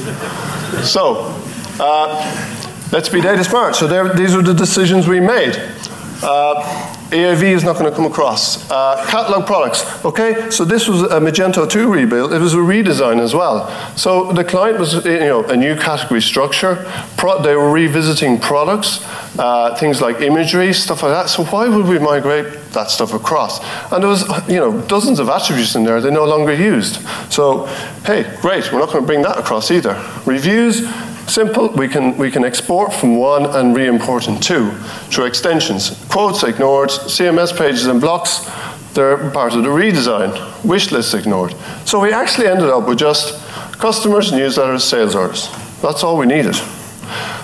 So, 0.83 1.33
uh, 1.81 2.89
let's 2.93 3.09
be 3.09 3.21
data 3.21 3.45
smart. 3.45 3.77
So, 3.77 3.87
there, 3.87 4.13
these 4.15 4.35
are 4.35 4.43
the 4.43 4.55
decisions 4.55 5.07
we 5.09 5.21
made. 5.21 5.57
Uh, 6.23 6.95
EAV 7.11 7.43
is 7.43 7.65
not 7.65 7.77
going 7.79 7.91
to 7.91 7.95
come 7.95 8.07
across. 8.07 8.69
Uh, 8.71 9.05
catalog 9.09 9.47
products. 9.47 10.05
Okay, 10.05 10.51
so 10.51 10.65
this 10.65 10.89
was 10.89 11.03
a 11.03 11.21
Magento 11.21 11.69
2 11.69 11.93
rebuild. 11.93 12.33
It 12.33 12.41
was 12.41 12.55
a 12.55 12.59
redesign 12.59 13.21
as 13.21 13.35
well. 13.35 13.69
So 13.97 14.33
the 14.33 14.43
client 14.43 14.79
was, 14.79 15.05
you 15.05 15.19
know, 15.21 15.45
a 15.45 15.57
new 15.57 15.77
category 15.77 16.23
structure. 16.23 16.91
Pro 17.17 17.43
they 17.43 17.55
were 17.55 17.71
revisiting 17.71 18.41
products, 18.41 19.05
uh, 19.39 19.77
things 19.77 20.01
like 20.01 20.23
imagery, 20.23 20.73
stuff 20.73 21.03
like 21.03 21.13
that. 21.13 21.29
So 21.29 21.45
why 21.45 21.69
would 21.69 21.87
we 21.87 21.99
migrate 21.99 22.71
that 22.73 22.91
stuff 22.91 23.13
across? 23.13 23.61
And 23.93 24.03
there 24.03 24.11
was, 24.11 24.23
you 24.49 24.57
know, 24.57 24.81
dozens 24.83 25.19
of 25.19 25.29
attributes 25.29 25.75
in 25.75 25.85
there 25.85 26.01
they 26.01 26.11
no 26.11 26.25
longer 26.25 26.55
used. 26.55 27.07
So, 27.31 27.67
hey, 28.07 28.35
great, 28.41 28.73
we're 28.73 28.81
not 28.81 28.89
going 28.89 29.03
to 29.03 29.07
bring 29.07 29.23
that 29.23 29.39
across 29.39 29.71
either. 29.71 30.03
Reviews, 30.25 30.87
Simple, 31.27 31.69
we 31.71 31.89
can, 31.89 32.17
we 32.17 32.31
can 32.31 32.45
export 32.45 32.93
from 32.93 33.17
one 33.17 33.47
and 33.47 33.75
re-import 33.75 34.29
in 34.29 34.39
two 34.41 34.71
through 35.11 35.25
extensions. 35.25 36.05
Quotes 36.09 36.43
ignored, 36.43 36.91
CMS 36.91 37.57
pages 37.57 37.87
and 37.87 38.01
blocks, 38.01 38.49
they're 38.95 39.31
part 39.31 39.55
of 39.55 39.65
the 39.65 39.69
redesign. 39.69 40.65
Wish 40.65 40.93
lists 40.93 41.15
ignored. 41.15 41.55
So 41.85 41.99
we 42.01 42.13
actually 42.13 42.47
ended 42.47 42.71
up 42.71 42.87
with 42.87 42.99
just 42.99 43.43
customers, 43.79 44.31
newsletters, 44.31 44.83
sales 44.83 45.15
orders. 45.15 45.51
That's 45.83 46.05
all 46.05 46.17
we 46.17 46.27
needed. 46.27 46.55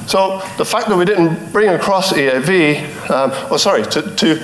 So 0.07 0.40
the 0.59 0.64
fact 0.64 0.88
that 0.88 0.97
we 0.97 1.05
didn't 1.05 1.53
bring 1.53 1.69
across 1.71 2.12
EAV, 2.12 3.11
um, 3.11 3.31
oh 3.51 3.57
sorry, 3.57 3.83
to, 3.85 4.14
to 4.16 4.43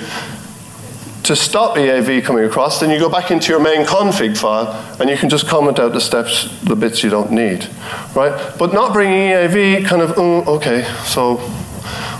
to 1.27 1.35
stop 1.35 1.75
EAV 1.75 2.23
coming 2.23 2.45
across, 2.45 2.79
then 2.79 2.89
you 2.89 2.97
go 2.97 3.09
back 3.09 3.31
into 3.31 3.51
your 3.51 3.59
main 3.59 3.85
config 3.85 4.37
file 4.37 4.67
and 4.99 5.09
you 5.09 5.17
can 5.17 5.27
just 5.27 5.45
comment 5.45 5.77
out 5.77 5.91
the 5.91 5.99
steps, 5.99 6.57
the 6.61 6.75
bits 6.75 7.03
you 7.03 7.09
don't 7.09 7.31
need, 7.31 7.67
right? 8.15 8.53
But 8.57 8.73
not 8.73 8.93
bringing 8.93 9.31
EAV, 9.31 9.85
kind 9.85 10.01
of, 10.01 10.11
mm, 10.11 10.47
okay, 10.47 10.85
so 11.03 11.35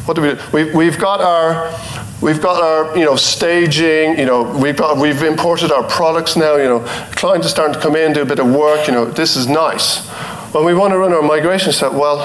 what 0.06 0.16
do 0.16 0.22
we 0.22 0.34
do? 0.34 0.40
We, 0.52 0.72
we've 0.74 1.00
got 1.00 1.22
our, 1.22 1.72
we've 2.22 2.42
got 2.42 2.62
our, 2.62 2.98
you 2.98 3.06
know, 3.06 3.16
staging, 3.16 4.20
you 4.20 4.26
know, 4.26 4.44
we've 4.44 4.76
got, 4.76 4.98
we've 4.98 5.24
imported 5.24 5.72
our 5.72 5.84
products 5.84 6.36
now, 6.36 6.58
you 6.58 6.66
know, 6.66 6.82
clients 7.12 7.48
are 7.48 7.50
starting 7.50 7.76
to 7.76 7.80
come 7.80 7.96
in, 7.96 8.12
do 8.12 8.24
a 8.24 8.26
bit 8.26 8.40
of 8.40 8.54
work, 8.54 8.88
you 8.88 8.94
know, 8.94 9.06
this 9.06 9.38
is 9.38 9.48
nice. 9.48 10.06
When 10.52 10.66
we 10.66 10.74
want 10.74 10.94
to 10.94 10.98
run 10.98 11.14
our 11.14 11.22
migration 11.22 11.74
step, 11.74 11.92
well, 11.92 12.22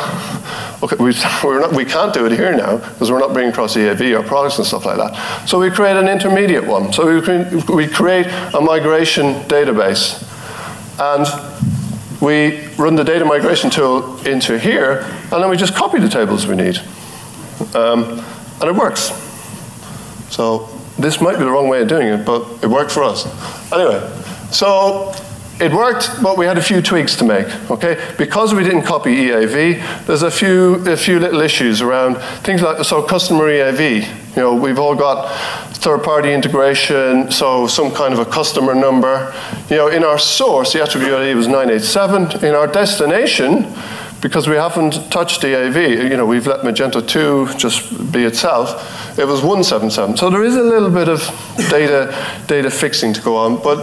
okay, 0.82 0.96
we, 0.96 1.12
we're 1.44 1.61
not, 1.61 1.72
we 1.72 1.85
can't 1.85 2.14
do 2.14 2.26
it 2.26 2.32
here 2.32 2.54
now 2.56 2.76
because 2.76 3.11
we're 3.11 3.18
not 3.18 3.32
bringing 3.32 3.52
across 3.52 3.76
EAV 3.76 4.18
or 4.18 4.22
products 4.22 4.58
and 4.58 4.66
stuff 4.66 4.87
like 4.87 4.96
that. 4.96 5.48
So 5.48 5.58
we 5.58 5.70
create 5.70 5.96
an 5.96 6.08
intermediate 6.08 6.66
one. 6.66 6.92
So 6.92 7.20
we, 7.20 7.74
we 7.74 7.88
create 7.88 8.26
a 8.26 8.61
migration 8.61 9.35
database. 9.48 10.28
And 10.98 11.26
we 12.22 12.68
run 12.76 12.94
the 12.94 13.02
data 13.02 13.24
migration 13.24 13.68
tool 13.68 14.24
into 14.24 14.56
here, 14.56 15.00
and 15.32 15.42
then 15.42 15.50
we 15.50 15.56
just 15.56 15.74
copy 15.74 15.98
the 15.98 16.08
tables 16.08 16.46
we 16.46 16.54
need. 16.54 16.78
Um, 17.74 18.24
and 18.61 18.64
it 18.64 18.74
works. 18.76 19.11
So 20.30 20.68
this 20.98 21.20
might 21.20 21.38
be 21.38 21.44
the 21.44 21.50
wrong 21.50 21.68
way 21.68 21.82
of 21.82 21.88
doing 21.88 22.06
it, 22.06 22.24
but 22.24 22.62
it 22.62 22.68
worked 22.68 22.92
for 22.92 23.02
us. 23.02 23.26
Anyway, 23.72 23.98
so 24.52 25.12
it 25.60 25.72
worked, 25.72 26.10
but 26.22 26.38
we 26.38 26.46
had 26.46 26.58
a 26.58 26.62
few 26.62 26.82
tweaks 26.82 27.16
to 27.16 27.24
make. 27.24 27.46
Okay, 27.70 28.00
because 28.18 28.54
we 28.54 28.64
didn't 28.64 28.82
copy 28.82 29.28
EAV, 29.28 30.06
there's 30.06 30.22
a 30.22 30.30
few 30.30 30.74
a 30.88 30.96
few 30.96 31.18
little 31.20 31.40
issues 31.40 31.80
around 31.80 32.16
things 32.42 32.62
like 32.62 32.84
so 32.84 33.02
customer 33.02 33.44
EAV. 33.44 34.36
You 34.36 34.42
know, 34.42 34.54
we've 34.54 34.78
all 34.78 34.94
got 34.94 35.30
third-party 35.82 36.32
integration, 36.32 37.30
so 37.30 37.66
some 37.66 37.90
kind 37.90 38.14
of 38.14 38.20
a 38.20 38.24
customer 38.24 38.74
number. 38.74 39.34
You 39.68 39.76
know, 39.76 39.88
in 39.88 40.04
our 40.04 40.18
source, 40.18 40.72
the 40.72 40.82
attribute 40.82 41.12
ID 41.12 41.34
was 41.34 41.48
987. 41.48 42.44
In 42.44 42.54
our 42.54 42.66
destination, 42.66 43.66
because 44.22 44.46
we 44.48 44.54
haven't 44.54 45.10
touched 45.10 45.42
EAV, 45.42 46.08
you 46.08 46.16
know, 46.16 46.24
we've 46.24 46.46
let 46.46 46.60
Magento 46.60 47.06
2 47.06 47.58
just 47.58 48.12
be 48.12 48.24
itself, 48.24 49.18
it 49.18 49.26
was 49.26 49.42
177. 49.42 50.16
So 50.16 50.30
there 50.30 50.44
is 50.44 50.54
a 50.54 50.62
little 50.62 50.90
bit 50.90 51.08
of 51.08 51.20
data, 51.68 52.14
data 52.46 52.70
fixing 52.70 53.12
to 53.14 53.20
go 53.20 53.36
on, 53.36 53.60
but 53.62 53.78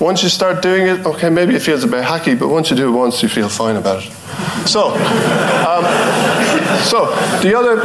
once 0.00 0.22
you 0.22 0.28
start 0.28 0.62
doing 0.62 0.86
it, 0.86 1.06
okay, 1.06 1.30
maybe 1.30 1.54
it 1.54 1.62
feels 1.62 1.84
a 1.84 1.86
bit 1.86 2.04
hacky, 2.04 2.38
but 2.38 2.48
once 2.48 2.70
you 2.70 2.76
do 2.76 2.88
it 2.88 2.96
once, 2.96 3.22
you 3.22 3.28
feel 3.28 3.48
fine 3.48 3.76
about 3.76 4.04
it. 4.04 4.12
So, 4.66 4.88
um, 4.90 5.84
so 6.82 7.14
the 7.42 7.54
other, 7.56 7.76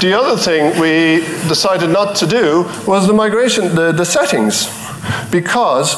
the 0.00 0.14
other 0.18 0.36
thing 0.40 0.78
we 0.80 1.20
decided 1.48 1.90
not 1.90 2.16
to 2.16 2.26
do 2.26 2.62
was 2.86 3.06
the 3.06 3.12
migration, 3.12 3.74
the, 3.74 3.92
the 3.92 4.04
settings, 4.04 4.68
because 5.30 5.96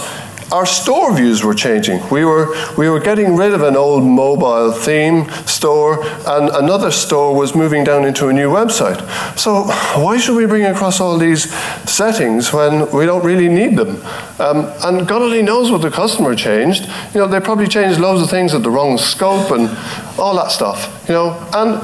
our 0.53 0.67
store 0.67 1.17
views 1.17 1.43
were 1.43 1.55
changing. 1.55 2.07
We 2.11 2.25
were, 2.27 2.55
we 2.77 2.89
were 2.89 3.01
getting 3.01 3.37
rid 3.37 3.55
of 3.55 3.63
an 3.63 3.75
old 3.75 4.05
mobile 4.05 4.71
theme 4.71 5.29
store, 5.47 6.05
and 6.27 6.51
another 6.51 6.91
store 6.91 7.35
was 7.35 7.55
moving 7.55 7.85
down 7.85 8.05
into 8.05 8.29
a 8.29 8.33
new 8.33 8.51
website. 8.51 9.01
So, 9.39 9.65
why 10.01 10.19
should 10.19 10.37
we 10.37 10.45
bring 10.47 10.65
across 10.65 11.01
all 11.01 11.17
these 11.17 11.53
settings 11.91 12.53
when 12.53 12.91
we 12.91 13.07
don't 13.07 13.25
really 13.25 13.49
need 13.49 13.77
them? 13.77 13.97
Um, 14.39 14.71
and 14.85 15.09
God 15.09 15.23
only 15.23 15.43
knows 15.43 15.71
what 15.71 15.81
the 15.81 15.91
customer 15.91 16.35
changed. 16.35 16.85
You 17.15 17.21
know, 17.21 17.27
they 17.27 17.41
probably 17.41 17.67
changed 17.67 17.99
loads 17.99 18.23
of 18.23 18.29
things 18.29 18.55
at 18.55 18.63
the 18.63 18.71
wrong 18.71 18.99
scope 18.99 19.51
and 19.51 19.71
all 20.19 20.37
that 20.37 20.51
stuff. 20.51 21.05
You 21.09 21.15
know, 21.15 21.49
and 21.55 21.81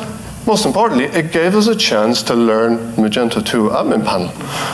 most 0.47 0.67
importantly, 0.67 1.07
it 1.07 1.33
gave 1.33 1.55
us 1.55 1.69
a 1.69 1.77
chance 1.77 2.23
to 2.25 2.35
learn 2.35 2.79
Magento 2.97 3.45
2 3.45 3.71
admin 3.71 4.05
panel. 4.05 4.31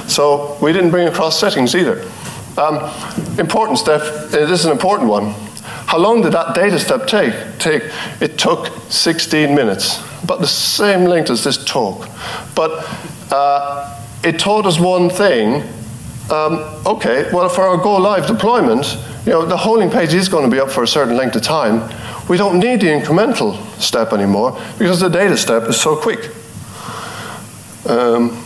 So 0.08 0.58
we 0.60 0.72
didn't 0.72 0.90
bring 0.90 1.06
across 1.06 1.38
settings 1.38 1.74
either. 1.74 2.04
Um, 2.56 3.38
important 3.38 3.78
step, 3.78 4.02
it 4.32 4.50
is 4.50 4.64
an 4.64 4.72
important 4.72 5.08
one. 5.08 5.34
How 5.86 5.98
long 5.98 6.22
did 6.22 6.32
that 6.32 6.54
data 6.54 6.78
step 6.78 7.06
take? 7.06 7.34
take? 7.58 7.82
It 8.20 8.38
took 8.38 8.68
16 8.90 9.54
minutes, 9.54 9.98
about 10.22 10.40
the 10.40 10.46
same 10.46 11.04
length 11.04 11.30
as 11.30 11.44
this 11.44 11.62
talk. 11.64 12.08
But 12.54 12.86
uh, 13.32 14.00
it 14.22 14.38
taught 14.38 14.66
us 14.66 14.78
one 14.78 15.10
thing. 15.10 15.62
Um, 16.30 16.58
okay, 16.86 17.30
well, 17.32 17.48
for 17.48 17.64
our 17.64 17.76
go 17.76 17.96
live 17.96 18.26
deployment, 18.26 18.96
you 19.26 19.32
know, 19.32 19.44
the 19.44 19.56
holding 19.56 19.90
page 19.90 20.14
is 20.14 20.28
going 20.28 20.48
to 20.48 20.54
be 20.54 20.60
up 20.60 20.70
for 20.70 20.82
a 20.82 20.88
certain 20.88 21.16
length 21.16 21.36
of 21.36 21.42
time. 21.42 21.92
We 22.28 22.36
don't 22.36 22.58
need 22.58 22.80
the 22.80 22.86
incremental 22.86 23.58
step 23.80 24.12
anymore 24.12 24.60
because 24.78 25.00
the 25.00 25.08
data 25.08 25.36
step 25.36 25.64
is 25.64 25.80
so 25.80 25.96
quick. 25.96 26.30
Um, 27.86 28.43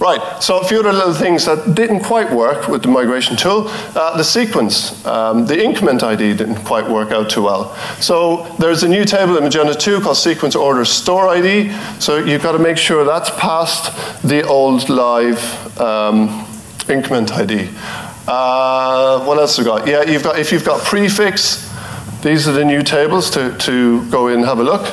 Right, 0.00 0.42
so 0.42 0.60
a 0.60 0.64
few 0.64 0.80
other 0.80 0.94
little 0.94 1.12
things 1.12 1.44
that 1.44 1.74
didn't 1.74 2.00
quite 2.00 2.32
work 2.32 2.68
with 2.68 2.80
the 2.80 2.88
migration 2.88 3.36
tool. 3.36 3.64
Uh, 3.68 4.16
the 4.16 4.24
sequence, 4.24 5.04
um, 5.04 5.44
the 5.44 5.62
increment 5.62 6.02
ID 6.02 6.34
didn't 6.38 6.64
quite 6.64 6.88
work 6.88 7.10
out 7.10 7.28
too 7.28 7.42
well. 7.42 7.76
So 8.00 8.44
there's 8.58 8.82
a 8.82 8.88
new 8.88 9.04
table 9.04 9.36
in 9.36 9.44
Magento 9.44 9.78
2 9.78 10.00
called 10.00 10.16
sequence 10.16 10.56
order 10.56 10.86
store 10.86 11.28
ID. 11.28 11.70
So 11.98 12.16
you've 12.16 12.42
got 12.42 12.52
to 12.52 12.58
make 12.58 12.78
sure 12.78 13.04
that's 13.04 13.28
past 13.38 14.22
the 14.26 14.42
old 14.46 14.88
live 14.88 15.38
um, 15.78 16.46
increment 16.88 17.30
ID. 17.32 17.68
Uh, 18.26 19.22
what 19.26 19.36
else 19.36 19.58
have 19.58 19.66
we 19.66 19.70
got? 19.70 19.86
Yeah, 19.86 20.04
you've 20.04 20.22
got, 20.22 20.38
if 20.38 20.50
you've 20.50 20.64
got 20.64 20.82
prefix, 20.82 21.70
these 22.22 22.48
are 22.48 22.52
the 22.52 22.64
new 22.64 22.82
tables 22.82 23.28
to, 23.32 23.54
to 23.58 24.08
go 24.10 24.28
in 24.28 24.36
and 24.36 24.44
have 24.46 24.60
a 24.60 24.64
look. 24.64 24.86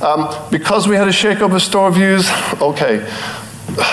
Um, 0.00 0.32
because 0.52 0.86
we 0.86 0.94
had 0.94 1.08
a 1.08 1.12
shake 1.12 1.40
up 1.40 1.50
of 1.50 1.62
store 1.62 1.90
views, 1.90 2.30
okay, 2.60 3.04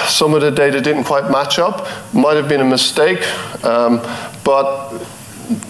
some 0.07 0.33
of 0.33 0.41
the 0.41 0.51
data 0.51 0.81
didn't 0.81 1.05
quite 1.05 1.29
match 1.31 1.59
up. 1.59 1.87
Might 2.13 2.35
have 2.35 2.49
been 2.49 2.61
a 2.61 2.65
mistake, 2.65 3.21
um, 3.63 4.01
but 4.43 4.99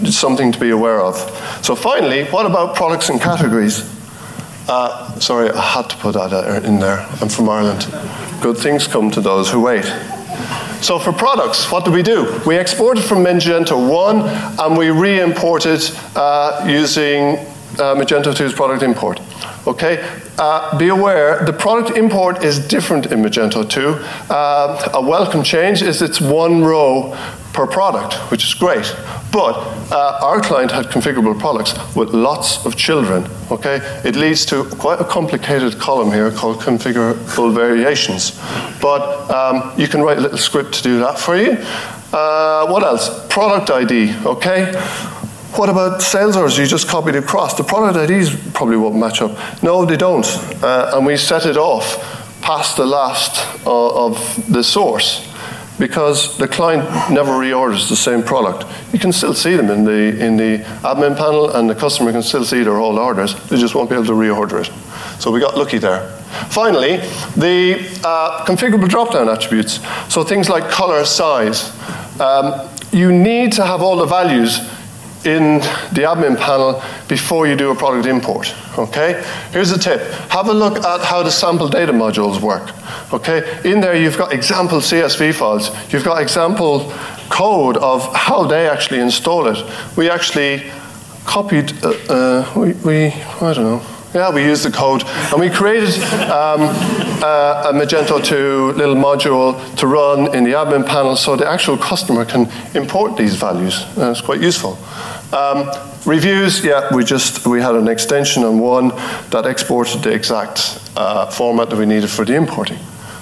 something 0.05 0.51
to 0.51 0.59
be 0.59 0.71
aware 0.71 1.01
of. 1.01 1.15
So 1.63 1.75
finally, 1.75 2.25
what 2.25 2.45
about 2.45 2.75
products 2.75 3.09
and 3.09 3.21
categories? 3.21 3.95
Uh, 4.67 5.19
sorry, 5.19 5.49
I 5.49 5.61
had 5.61 5.89
to 5.89 5.97
put 5.97 6.13
that 6.13 6.63
in 6.63 6.79
there. 6.79 6.99
I'm 7.21 7.29
from 7.29 7.49
Ireland. 7.49 7.87
Good 8.41 8.57
things 8.57 8.87
come 8.87 9.09
to 9.11 9.21
those 9.21 9.49
who 9.49 9.61
wait. 9.61 9.85
So 10.81 10.97
for 10.97 11.11
products, 11.11 11.69
what 11.71 11.83
do 11.83 11.91
we 11.91 12.03
do? 12.03 12.41
We 12.45 12.57
exported 12.57 13.03
from 13.03 13.23
Magento 13.25 13.75
1 13.89 14.19
and 14.59 14.77
we 14.77 14.91
re-imported 14.91 15.81
uh, 16.15 16.65
using 16.69 17.37
uh, 17.73 17.95
Magento 17.95 18.33
2's 18.33 18.53
product 18.53 18.83
import. 18.83 19.19
Okay, 19.67 20.03
uh, 20.37 20.77
be 20.77 20.87
aware 20.87 21.45
the 21.45 21.53
product 21.53 21.97
import 21.97 22.43
is 22.43 22.59
different 22.59 23.11
in 23.11 23.21
Magento 23.21 23.69
2. 23.69 23.89
Uh, 24.33 24.89
a 24.93 25.01
welcome 25.01 25.43
change 25.43 25.81
is 25.81 26.01
it's 26.01 26.21
one 26.21 26.63
row 26.63 27.15
per 27.53 27.67
product, 27.67 28.13
which 28.31 28.43
is 28.45 28.53
great. 28.53 28.95
But 29.31 29.55
uh, 29.91 30.19
our 30.21 30.41
client 30.41 30.71
had 30.71 30.85
configurable 30.85 31.37
products 31.37 31.73
with 31.95 32.09
lots 32.09 32.65
of 32.65 32.75
children. 32.75 33.27
Okay, 33.51 33.79
it 34.03 34.15
leads 34.15 34.45
to 34.47 34.63
quite 34.63 34.99
a 35.01 35.05
complicated 35.05 35.77
column 35.77 36.11
here 36.11 36.31
called 36.31 36.59
configurable 36.59 37.53
variations. 37.53 38.39
But 38.81 39.29
um, 39.29 39.73
you 39.77 39.87
can 39.87 40.01
write 40.01 40.17
a 40.17 40.21
little 40.21 40.37
script 40.37 40.73
to 40.75 40.83
do 40.83 40.99
that 40.99 41.19
for 41.19 41.37
you. 41.37 41.57
Uh, 42.11 42.67
what 42.67 42.81
else? 42.81 43.27
Product 43.27 43.69
ID. 43.69 44.15
Okay. 44.25 44.71
What 45.55 45.69
about 45.69 46.15
orders 46.15 46.57
you 46.57 46.65
just 46.65 46.87
copied 46.87 47.15
across? 47.15 47.55
The 47.55 47.63
product 47.63 48.09
IDs 48.09 48.51
probably 48.53 48.77
won't 48.77 48.95
match 48.95 49.21
up. 49.21 49.63
No, 49.63 49.83
they 49.83 49.97
don't. 49.97 50.25
Uh, 50.63 50.91
and 50.93 51.05
we 51.05 51.17
set 51.17 51.45
it 51.45 51.57
off 51.57 52.41
past 52.41 52.77
the 52.77 52.85
last 52.85 53.45
uh, 53.65 54.05
of 54.05 54.51
the 54.51 54.63
source 54.63 55.27
because 55.79 56.37
the 56.37 56.47
client 56.47 56.83
never 57.11 57.31
reorders 57.31 57.89
the 57.89 57.95
same 57.95 58.21
product. 58.21 58.65
You 58.93 58.99
can 58.99 59.11
still 59.11 59.33
see 59.33 59.55
them 59.55 59.69
in 59.69 59.85
the, 59.85 60.23
in 60.23 60.37
the 60.37 60.59
admin 60.83 61.17
panel 61.17 61.55
and 61.55 61.69
the 61.69 61.75
customer 61.75 62.11
can 62.11 62.21
still 62.21 62.43
see 62.43 62.63
their 62.63 62.77
old 62.77 62.99
orders. 62.99 63.33
They 63.49 63.57
just 63.57 63.75
won't 63.75 63.89
be 63.89 63.95
able 63.95 64.05
to 64.05 64.11
reorder 64.11 64.65
it. 64.65 65.21
So 65.21 65.31
we 65.31 65.39
got 65.39 65.57
lucky 65.57 65.77
there. 65.77 66.07
Finally, 66.49 66.97
the 67.37 67.79
uh, 68.03 68.45
configurable 68.45 68.89
drop-down 68.89 69.29
attributes. 69.29 69.79
So 70.13 70.23
things 70.23 70.49
like 70.49 70.69
color, 70.69 71.03
size. 71.05 71.71
Um, 72.19 72.69
you 72.91 73.11
need 73.11 73.53
to 73.53 73.65
have 73.65 73.81
all 73.81 73.95
the 73.95 74.05
values 74.05 74.59
in 75.25 75.59
the 75.93 76.03
admin 76.03 76.37
panel 76.37 76.81
before 77.07 77.47
you 77.47 77.55
do 77.55 77.71
a 77.71 77.75
product 77.75 78.05
import. 78.05 78.55
Okay? 78.77 79.23
Here's 79.51 79.71
a 79.71 79.77
tip. 79.77 80.01
Have 80.29 80.47
a 80.47 80.53
look 80.53 80.77
at 80.77 81.01
how 81.01 81.23
the 81.23 81.31
sample 81.31 81.67
data 81.67 81.91
modules 81.91 82.41
work. 82.41 82.71
Okay? 83.13 83.59
In 83.69 83.81
there 83.81 83.95
you've 83.95 84.17
got 84.17 84.33
example 84.33 84.79
CSV 84.79 85.33
files. 85.33 85.71
You've 85.91 86.05
got 86.05 86.21
example 86.21 86.91
code 87.29 87.77
of 87.77 88.15
how 88.15 88.45
they 88.45 88.67
actually 88.69 88.99
install 88.99 89.47
it. 89.47 89.57
We 89.97 90.09
actually 90.09 90.71
copied, 91.25 91.73
uh, 91.83 91.89
uh, 92.09 92.53
we, 92.55 92.73
we, 92.73 93.07
I 93.07 93.53
don't 93.53 93.63
know, 93.63 93.81
yeah, 94.13 94.33
we 94.33 94.43
used 94.43 94.63
the 94.63 94.71
code 94.71 95.03
and 95.05 95.39
we 95.39 95.49
created 95.49 95.95
um, 96.31 96.61
uh, 97.21 97.69
a 97.69 97.73
Magento 97.73 98.23
2 98.23 98.73
little 98.73 98.95
module 98.95 99.53
to 99.75 99.87
run 99.87 100.33
in 100.35 100.43
the 100.43 100.51
admin 100.51 100.85
panel 100.85 101.15
so 101.15 101.35
the 101.35 101.47
actual 101.47 101.77
customer 101.77 102.25
can 102.25 102.49
import 102.73 103.17
these 103.17 103.35
values. 103.35 103.83
Uh, 103.97 104.09
it's 104.11 104.21
quite 104.21 104.41
useful. 104.41 104.77
Um, 105.31 105.69
reviews, 106.05 106.65
yeah, 106.65 106.93
we 106.93 107.03
just 107.03 107.45
we 107.45 107.61
had 107.61 107.75
an 107.75 107.87
extension 107.87 108.43
on 108.43 108.59
one 108.59 108.89
that 109.29 109.45
exported 109.45 110.01
the 110.01 110.11
exact 110.11 110.81
uh, 110.95 111.27
format 111.27 111.69
that 111.69 111.77
we 111.77 111.85
needed 111.85 112.09
for 112.09 112.25
the 112.25 112.33
importing. 112.33 112.79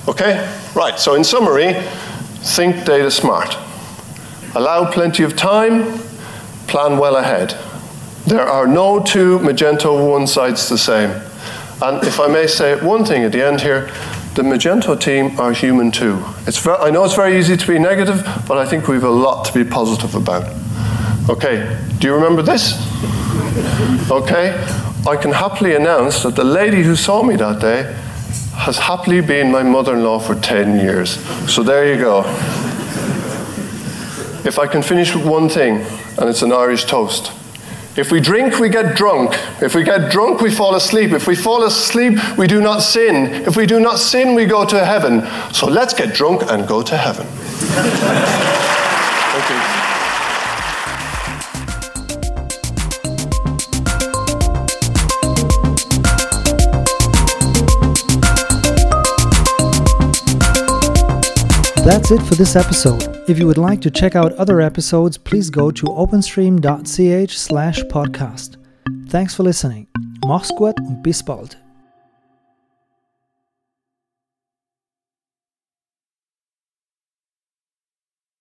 Okay, 0.08 0.50
right. 0.74 0.98
So 0.98 1.16
in 1.16 1.24
summary, 1.26 1.74
think 2.44 2.86
data 2.86 3.12
smart. 3.12 3.58
Allow 4.56 4.90
plenty 4.90 5.24
of 5.24 5.36
time. 5.36 6.00
Plan 6.68 6.98
well 6.98 7.18
ahead. 7.18 7.56
There 8.28 8.46
are 8.46 8.68
no 8.68 9.00
two 9.00 9.40
Magento 9.40 10.12
one 10.12 10.28
sites 10.28 10.68
the 10.68 10.78
same. 10.78 11.12
And 11.82 12.06
if 12.06 12.20
I 12.20 12.28
may 12.28 12.46
say 12.46 12.76
one 12.78 13.06
thing 13.06 13.24
at 13.24 13.32
the 13.32 13.42
end 13.42 13.62
here, 13.62 13.86
the 14.36 14.42
Magento 14.42 15.00
team 15.00 15.40
are 15.40 15.54
human 15.54 15.92
too. 15.92 16.22
It's 16.46 16.68
I 16.68 16.90
know 16.90 17.06
it's 17.06 17.16
very 17.16 17.40
easy 17.40 17.56
to 17.56 17.66
be 17.66 17.80
negative, 17.80 18.28
but 18.46 18.58
I 18.58 18.66
think 18.66 18.90
we 18.90 18.96
have 18.96 19.06
a 19.06 19.10
lot 19.10 19.46
to 19.46 19.54
be 19.54 19.64
positive 19.64 20.14
about. 20.14 20.44
Okay, 21.30 21.80
do 22.00 22.08
you 22.08 22.16
remember 22.16 22.42
this? 22.42 22.74
Okay, 24.12 24.62
I 25.08 25.16
can 25.16 25.32
happily 25.32 25.76
announce 25.76 26.24
that 26.24 26.36
the 26.36 26.44
lady 26.44 26.84
who 26.84 26.98
saw 26.98 27.24
me 27.24 27.38
that 27.38 27.62
day 27.62 27.96
has 28.56 28.78
happily 28.78 29.22
been 29.22 29.54
my 29.54 29.64
mother 29.64 29.96
in 29.96 30.04
law 30.04 30.20
for 30.20 30.36
10 30.36 30.82
years. 30.82 31.12
So 31.50 31.64
there 31.64 31.94
you 31.94 31.98
go. 31.98 32.26
If 34.46 34.60
I 34.60 34.68
can 34.68 34.82
finish 34.82 35.16
with 35.16 35.26
one 35.26 35.48
thing, 35.48 35.86
and 36.18 36.30
it's 36.30 36.42
an 36.42 36.52
Irish 36.52 36.84
toast 36.84 37.32
If 37.98 38.12
we 38.12 38.20
drink, 38.20 38.60
we 38.60 38.70
get 38.70 38.96
drunk. 38.96 39.34
If 39.60 39.74
we 39.74 39.84
get 39.84 40.12
drunk, 40.12 40.42
we 40.42 40.52
fall 40.52 40.76
asleep. 40.76 41.12
If 41.12 41.26
we 41.26 41.36
fall 41.36 41.64
asleep, 41.64 42.20
we 42.38 42.46
do 42.46 42.62
not 42.62 42.82
sin. 42.82 43.34
If 43.48 43.56
we 43.56 43.66
do 43.66 43.80
not 43.80 43.98
sin, 43.98 44.36
we 44.36 44.46
go 44.46 44.66
to 44.66 44.86
heaven. 44.86 45.28
So 45.52 45.68
let's 45.68 45.96
get 45.96 46.14
drunk 46.14 46.44
and 46.48 46.68
go 46.68 46.84
to 46.84 46.96
heaven. 46.96 47.26
That's 61.88 62.12
it 62.12 62.22
for 62.24 62.36
this 62.36 62.58
episode. 62.58 63.24
If 63.30 63.40
you 63.40 63.48
would 63.48 63.58
like 63.58 63.80
to 63.80 63.90
check 63.90 64.14
out 64.14 64.34
other 64.34 64.60
episodes, 64.60 65.18
please 65.18 65.50
go 65.50 65.72
to 65.72 65.86
openstream.ch 65.86 67.38
slash 67.38 67.80
podcast. 67.84 68.58
Thanks 69.08 69.34
for 69.34 69.44
listening. 69.44 69.88
Mach's 70.26 70.52
gut 70.52 70.78
und 70.82 71.02
bis 71.02 71.24
bald. 71.24 71.56